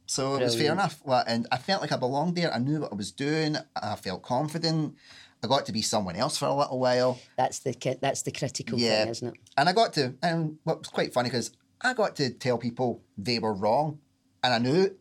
So 0.07 0.37
it 0.37 0.43
was 0.43 0.57
fair 0.57 0.73
enough. 0.73 1.01
And 1.27 1.47
I 1.51 1.59
felt 1.59 1.81
like 1.83 1.93
I 1.93 1.97
belonged 1.97 2.37
there. 2.37 2.53
I 2.55 2.59
knew 2.59 2.81
what 2.81 2.93
I 2.93 2.95
was 2.97 3.11
doing. 3.13 3.57
I 3.81 3.97
felt 3.97 4.23
confident. 4.23 4.95
I 5.43 5.49
got 5.49 5.67
to 5.67 5.73
be 5.73 5.83
someone 5.83 6.17
else 6.17 6.39
for 6.39 6.47
a 6.47 6.55
little 6.55 6.79
while. 6.81 7.19
That's 7.37 7.59
the 7.61 7.75
that's 8.01 8.23
the 8.23 8.33
critical 8.33 8.79
Yeah. 8.79 9.03
thing, 9.03 9.09
isn't 9.11 9.29
it? 9.29 9.35
And 9.57 9.69
I 9.69 9.73
got 9.73 9.93
to, 9.95 10.15
and 10.23 10.59
what 10.65 10.79
was 10.79 10.89
quite 10.89 11.13
funny 11.13 11.29
because 11.29 11.51
I 11.81 11.93
got 11.95 12.17
to 12.17 12.31
tell 12.31 12.57
people 12.59 13.03
they 13.19 13.39
were 13.39 13.53
wrong 13.53 13.99
and 14.43 14.55
I 14.55 14.59
knew 14.59 14.83
it. 14.83 14.99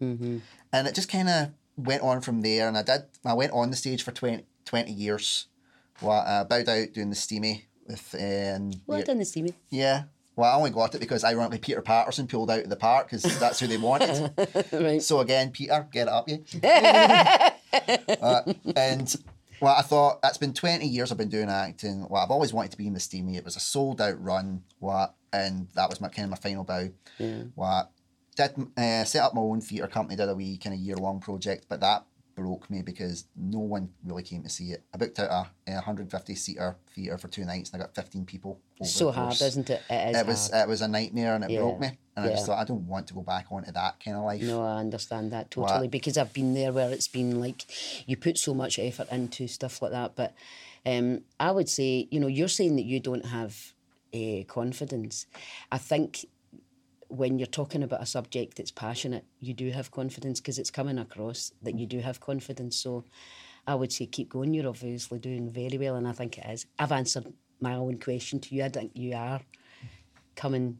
Mm-hmm. 0.00 0.38
And 0.72 0.88
it 0.88 0.94
just 0.94 1.08
kind 1.10 1.28
of 1.28 1.50
went 1.76 2.02
on 2.02 2.20
from 2.22 2.40
there. 2.40 2.66
And 2.68 2.76
I 2.78 2.82
did, 2.82 3.02
I 3.24 3.34
went 3.34 3.52
on 3.52 3.70
the 3.70 3.76
stage 3.76 4.02
for 4.02 4.10
20, 4.12 4.44
20 4.64 4.92
years. 4.92 5.46
Well, 6.00 6.20
I 6.20 6.44
bowed 6.44 6.68
out 6.68 6.92
doing 6.92 7.10
the 7.10 7.16
Steamie 7.16 7.66
with, 7.86 8.14
um, 8.18 8.72
Well 8.86 8.98
the- 8.98 9.04
done, 9.04 9.18
the 9.18 9.24
Steamie. 9.24 9.54
yeah. 9.70 10.04
Well, 10.36 10.52
I 10.52 10.56
only 10.56 10.70
got 10.70 10.94
it 10.94 11.00
because 11.00 11.24
ironically 11.24 11.58
Peter 11.58 11.80
Patterson 11.80 12.26
pulled 12.26 12.50
out 12.50 12.64
of 12.64 12.70
the 12.70 12.76
park 12.76 13.08
because 13.08 13.38
that's 13.38 13.60
who 13.60 13.66
they 13.66 13.76
wanted. 13.76 14.32
right. 14.72 15.02
So 15.02 15.20
again, 15.20 15.50
Peter, 15.50 15.86
get 15.92 16.08
it 16.08 16.12
up, 16.12 16.28
you. 16.28 16.44
Uh, 18.22 18.40
and 18.76 19.16
well, 19.60 19.74
I 19.76 19.82
thought 19.82 20.22
that's 20.22 20.38
been 20.38 20.54
twenty 20.54 20.86
years 20.86 21.10
I've 21.10 21.18
been 21.18 21.28
doing 21.28 21.48
acting. 21.48 22.06
Well, 22.08 22.22
I've 22.22 22.30
always 22.30 22.52
wanted 22.52 22.70
to 22.70 22.76
be 22.76 22.86
in 22.86 22.94
the 22.94 23.00
Steamie. 23.00 23.36
It 23.36 23.44
was 23.44 23.56
a 23.56 23.60
sold 23.60 24.00
out 24.00 24.22
run. 24.22 24.62
What, 24.78 25.14
and 25.32 25.66
that 25.74 25.88
was 25.90 26.00
my 26.00 26.06
kind 26.06 26.26
of 26.26 26.30
my 26.30 26.36
final 26.36 26.62
bow. 26.62 26.90
What, 27.56 27.90
did 28.36 28.52
uh, 28.76 29.04
set 29.04 29.24
up 29.24 29.34
my 29.34 29.40
own 29.40 29.60
theatre 29.60 29.88
company. 29.88 30.16
Did 30.16 30.28
a 30.28 30.34
wee 30.34 30.56
kind 30.56 30.74
of 30.74 30.80
year 30.80 30.96
long 30.96 31.18
project, 31.18 31.66
but 31.68 31.80
that 31.80 32.04
broke 32.34 32.68
me 32.70 32.82
because 32.82 33.26
no 33.36 33.58
one 33.58 33.90
really 34.04 34.22
came 34.22 34.42
to 34.42 34.48
see 34.48 34.72
it. 34.72 34.82
I 34.92 34.98
booked 34.98 35.18
out 35.18 35.30
a, 35.30 35.70
a 35.70 35.74
150 35.74 36.34
seater 36.34 36.76
theatre 36.94 37.18
for 37.18 37.28
two 37.28 37.44
nights 37.44 37.70
and 37.70 37.80
I 37.82 37.86
got 37.86 37.94
15 37.94 38.24
people. 38.24 38.60
Over 38.80 38.88
So 38.88 39.10
hard, 39.10 39.40
isn't 39.40 39.70
it? 39.70 39.82
It 39.88 40.14
is 40.14 40.20
It 40.20 40.26
was 40.26 40.50
hard. 40.50 40.62
it 40.62 40.68
was 40.68 40.80
a 40.82 40.88
nightmare 40.88 41.34
and 41.34 41.44
it 41.44 41.56
broke 41.58 41.80
me. 41.80 41.98
And 42.16 42.26
I 42.26 42.28
just 42.30 42.46
thought 42.46 42.58
I 42.58 42.64
don't 42.64 42.86
want 42.86 43.08
to 43.08 43.14
go 43.14 43.22
back 43.22 43.46
onto 43.50 43.72
that 43.72 44.02
kind 44.04 44.16
of 44.16 44.24
life. 44.24 44.42
No, 44.42 44.62
I 44.64 44.78
understand 44.78 45.32
that 45.32 45.50
totally 45.50 45.88
because 45.88 46.16
I've 46.16 46.32
been 46.32 46.54
there 46.54 46.72
where 46.72 46.90
it's 46.90 47.08
been 47.08 47.40
like 47.40 47.64
you 48.06 48.16
put 48.16 48.38
so 48.38 48.54
much 48.54 48.78
effort 48.78 49.08
into 49.10 49.48
stuff 49.48 49.82
like 49.82 49.92
that. 49.92 50.14
But 50.14 50.34
um, 50.86 51.22
I 51.40 51.50
would 51.50 51.68
say, 51.68 52.06
you 52.10 52.20
know, 52.20 52.26
you're 52.28 52.48
saying 52.48 52.76
that 52.76 52.84
you 52.84 53.00
don't 53.00 53.26
have 53.26 53.72
uh, 54.14 54.44
confidence. 54.46 55.26
I 55.72 55.78
think 55.78 56.26
when 57.14 57.38
you're 57.38 57.46
talking 57.46 57.82
about 57.82 58.02
a 58.02 58.06
subject 58.06 58.56
that's 58.56 58.70
passionate, 58.70 59.24
you 59.40 59.54
do 59.54 59.70
have 59.70 59.90
confidence 59.90 60.40
because 60.40 60.58
it's 60.58 60.70
coming 60.70 60.98
across 60.98 61.52
that 61.62 61.78
you 61.78 61.86
do 61.86 62.00
have 62.00 62.20
confidence. 62.20 62.76
So 62.76 63.04
I 63.66 63.74
would 63.74 63.92
say 63.92 64.06
keep 64.06 64.28
going. 64.30 64.52
You're 64.54 64.68
obviously 64.68 65.18
doing 65.18 65.50
very 65.50 65.78
well, 65.78 65.96
and 65.96 66.08
I 66.08 66.12
think 66.12 66.38
it 66.38 66.44
is. 66.48 66.66
I've 66.78 66.92
answered 66.92 67.32
my 67.60 67.74
own 67.74 67.98
question 67.98 68.40
to 68.40 68.54
you. 68.54 68.64
I 68.64 68.68
think 68.68 68.92
you 68.94 69.14
are 69.14 69.40
coming 70.36 70.78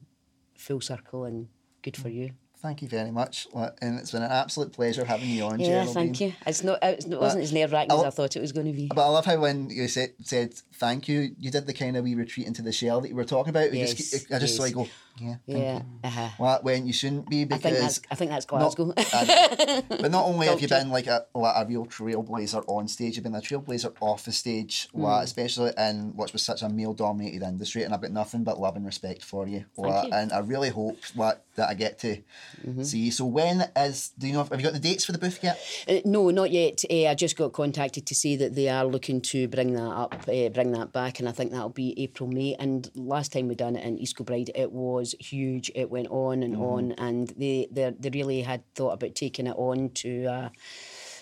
full 0.57 0.81
circle 0.81 1.25
and 1.25 1.49
good 1.83 1.97
for 1.97 2.09
you. 2.09 2.31
thank 2.59 2.81
you 2.81 2.88
very 2.88 3.11
much. 3.11 3.47
And 3.83 3.99
it's 3.99 4.11
been 4.12 4.23
an 4.23 4.31
absolute 4.31 4.73
pleasure 4.73 5.05
having 5.05 5.29
you 5.29 5.44
on, 5.44 5.61
Yeah, 5.61 5.66
Geraldine. 5.66 5.94
thank 5.94 6.20
you. 6.23 6.33
It's 6.47 6.64
not. 6.64 6.79
Uh, 6.83 6.94
it 6.99 7.20
wasn't 7.20 7.42
as 7.42 7.53
nerve 7.53 7.73
wracking 7.73 7.92
as 7.92 8.03
I'll- 8.05 8.11
thought 8.11 8.37
it 8.37 8.40
was 8.40 8.53
going 8.53 8.66
to 8.66 8.73
be. 8.73 8.87
But 8.88 9.05
I 9.07 9.11
love 9.11 9.27
how 9.27 9.38
when 9.38 9.68
you 9.68 9.87
said 9.87 10.14
said 10.23 10.55
thank 10.75 11.07
you, 11.07 11.35
you 11.38 11.51
did 11.51 11.66
the 11.66 11.75
kind 11.75 11.94
of 11.97 12.05
wee 12.05 12.14
retreat 12.14 12.47
into 12.47 12.62
the 12.62 12.73
shell 12.73 13.03
that 13.03 13.09
you 13.11 13.14
were 13.16 13.25
talking 13.27 13.51
about. 13.51 13.73
Yes, 13.75 13.92
just, 13.94 14.33
I 14.33 14.38
just 14.38 14.55
yes. 14.55 14.61
like 14.61 14.75
go, 14.75 14.88
yeah, 15.18 15.37
Yeah. 15.46 15.77
you." 15.79 15.83
Uh-huh. 16.05 16.29
Well, 16.38 16.59
when 16.62 16.87
you 16.87 16.92
shouldn't 16.92 17.29
be 17.29 17.42
I 17.42 17.44
because 17.44 17.62
think 17.62 17.79
that's. 17.79 18.00
I 18.11 18.14
think 18.14 18.31
that's 18.31 18.46
not- 18.50 18.59
Glasgow. 18.74 18.92
uh, 19.12 19.83
but 19.88 20.11
not 20.11 20.24
only 20.27 20.46
have 20.46 20.61
you 20.61 20.68
been 20.68 20.90
like 20.90 21.07
a, 21.07 21.27
like 21.35 21.55
a 21.57 21.66
real 21.66 21.87
trailblazer 21.87 22.64
on 22.66 22.88
stage, 22.88 23.16
you've 23.16 23.24
been 23.24 23.35
a 23.35 23.40
trailblazer 23.40 23.94
off 24.00 24.24
the 24.24 24.33
stage, 24.33 24.88
Mm. 24.94 25.03
like, 25.03 25.24
especially 25.24 25.72
in 25.79 26.16
what 26.16 26.33
was 26.33 26.42
such 26.42 26.62
a 26.62 26.68
male 26.68 26.92
dominated 26.94 27.42
industry. 27.42 27.83
And 27.83 27.94
I've 27.94 28.00
got 28.03 28.11
nothing 28.12 28.44
but 28.44 28.61
love 28.61 28.77
and 28.77 28.85
respect 28.87 29.24
for 29.24 29.46
you. 29.46 29.64
Thank 29.77 29.88
like, 29.88 30.07
you. 30.09 30.12
And 30.12 30.33
I 30.33 30.38
really 30.40 30.70
hope 30.70 30.98
like, 31.16 31.38
that 31.57 31.68
I 31.68 31.74
get 31.74 31.98
to 32.00 32.18
Mm-hmm. 32.66 32.83
see. 32.83 33.11
So 33.11 33.27
when 33.27 33.68
is 33.77 34.11
do 34.18 34.27
you 34.27 34.33
know? 34.33 34.44
Have 34.44 34.59
you 34.59 34.64
got 34.64 34.72
the 34.72 34.79
dates 34.79 35.05
for 35.05 35.12
the 35.12 35.18
booth 35.18 35.38
yet? 35.42 35.59
Uh, 35.87 35.96
no, 36.07 36.31
not 36.31 36.50
yet. 36.50 36.83
Uh, 36.90 37.07
I 37.09 37.14
just 37.14 37.37
got 37.37 37.53
contacted 37.53 38.07
to 38.07 38.14
say 38.14 38.37
that 38.37 38.55
they 38.55 38.68
are 38.70 38.87
looking 38.87 39.20
to 39.33 39.48
bring 39.48 39.74
that 39.74 39.83
up, 39.90 40.14
uh, 40.29 40.48
bring 40.48 40.72
that 40.72 40.92
back, 40.92 41.20
and 41.20 41.29
I 41.29 41.33
think 41.33 41.50
that'll 41.53 41.68
be 41.68 41.94
April, 42.03 42.29
May. 42.29 42.55
And 42.59 42.90
last 42.94 43.33
time 43.33 43.48
we 43.48 43.55
done 43.55 43.77
it 43.77 43.85
in 43.85 43.98
East 43.98 44.16
Kilbride, 44.16 44.50
it 44.55 44.72
was 44.72 45.04
huge. 45.12 45.71
It 45.75 45.90
went 45.90 46.09
on 46.09 46.43
and 46.43 46.57
on, 46.57 46.93
and 46.93 47.29
they 47.37 47.69
they 47.71 47.95
they 47.99 48.11
really 48.11 48.43
had 48.43 48.62
thought 48.75 48.93
about 48.93 49.14
taking 49.14 49.47
it 49.47 49.57
on 49.57 49.90
to 49.90 50.27
uh, 50.27 50.49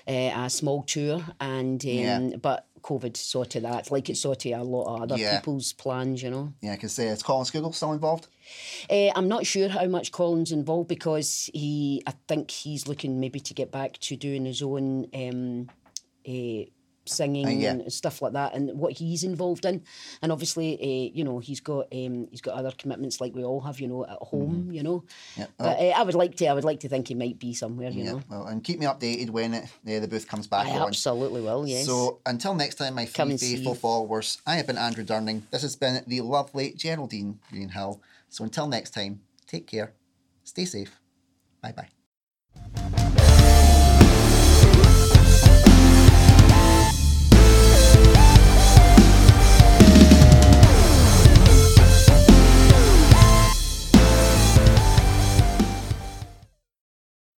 uh, 0.09 0.33
a 0.45 0.51
small 0.51 0.83
tour, 0.83 1.25
and 1.41 1.83
um, 1.85 1.89
Yeah. 1.91 2.37
but 2.41 2.67
COVID 2.83 3.17
sorted 3.17 3.63
that, 3.65 3.91
like 3.91 4.11
it 4.11 4.17
sorted 4.17 4.53
a 4.53 4.63
lot 4.63 4.95
of 4.97 5.03
other 5.03 5.17
Yeah. 5.17 5.39
people's 5.39 5.73
plans, 5.73 6.23
you 6.23 6.31
know. 6.31 6.53
Yeah, 6.61 6.75
because 6.75 6.99
uh, 6.99 7.03
is 7.03 7.23
Colin 7.23 7.45
Scoogle 7.47 7.75
still 7.75 7.93
involved? 7.93 8.27
Uh, 8.91 9.11
I'm 9.15 9.29
not 9.29 9.47
sure 9.47 9.69
how 9.69 9.87
much 9.87 10.11
Colin's 10.11 10.51
involved 10.53 10.89
because 10.89 11.49
he, 11.55 12.03
I 12.07 12.15
think 12.27 12.51
he's 12.51 12.89
looking 12.89 13.21
maybe 13.21 13.39
to 13.41 13.55
get 13.55 13.71
back 13.71 13.99
to 13.99 14.17
doing 14.17 14.45
his 14.45 14.63
own 14.63 15.07
um, 15.15 15.69
uh, 16.29 16.65
singing 17.05 17.47
Uh, 17.47 17.51
yeah. 17.51 17.71
and 17.73 17.93
stuff 17.93 18.23
like 18.23 18.33
that, 18.35 18.55
and 18.55 18.79
what 18.79 18.93
he's 18.93 19.25
involved 19.25 19.65
in. 19.65 19.83
And 20.23 20.31
obviously, 20.33 20.75
uh, 20.81 21.11
you 21.17 21.25
know, 21.25 21.39
he's 21.39 21.61
got 21.61 21.87
um, 21.93 22.29
he's 22.31 22.41
got 22.41 22.55
other 22.55 22.73
commitments 22.79 23.21
like 23.21 23.35
we 23.35 23.45
all 23.45 23.61
have, 23.61 23.81
you 23.81 23.89
know, 23.89 24.05
at 24.05 24.19
home, 24.19 24.71
you 24.73 24.83
know. 24.83 25.01
Mm-hmm. 25.01 25.41
Yeah. 25.41 25.47
But 25.59 25.79
uh, 25.81 25.93
I 25.99 26.03
would 26.03 26.15
like 26.15 26.37
to, 26.37 26.47
I 26.47 26.53
would 26.55 26.65
like 26.65 26.81
to 26.81 26.89
think 26.89 27.09
he 27.09 27.15
might 27.15 27.39
be 27.39 27.55
somewhere, 27.55 27.91
you 27.91 28.05
Yeah. 28.05 28.13
know. 28.13 28.23
Well, 28.31 28.47
and 28.47 28.63
keep 28.63 28.79
me 28.79 28.87
updated 28.87 29.31
when 29.31 29.55
it, 29.55 29.65
uh, 29.65 30.01
the 30.01 30.09
booth 30.09 30.29
comes 30.29 30.47
back 30.47 30.67
I 30.67 30.79
on. 30.79 30.89
absolutely 30.89 31.41
will. 31.43 31.67
Yes. 31.67 31.87
So 31.87 32.21
until 32.27 32.55
next 32.55 32.77
time, 32.77 32.95
my 32.95 33.07
Come 33.07 33.29
three 33.29 33.31
and 33.33 33.41
see. 33.41 33.57
faithful 33.57 33.75
followers, 33.75 34.39
I 34.47 34.57
have 34.57 34.67
been 34.67 34.79
Andrew 34.79 35.05
Durning. 35.05 35.43
This 35.51 35.63
has 35.63 35.77
been 35.77 36.03
the 36.07 36.21
lovely 36.21 36.73
Geraldine 36.75 37.39
Greenhill. 37.51 38.01
So 38.29 38.45
until 38.45 38.67
next 38.67 38.91
time, 38.91 39.21
take 39.47 39.67
care, 39.67 39.93
stay 40.45 40.65
safe, 40.65 40.99
bye 41.61 41.73
bye. 41.73 42.02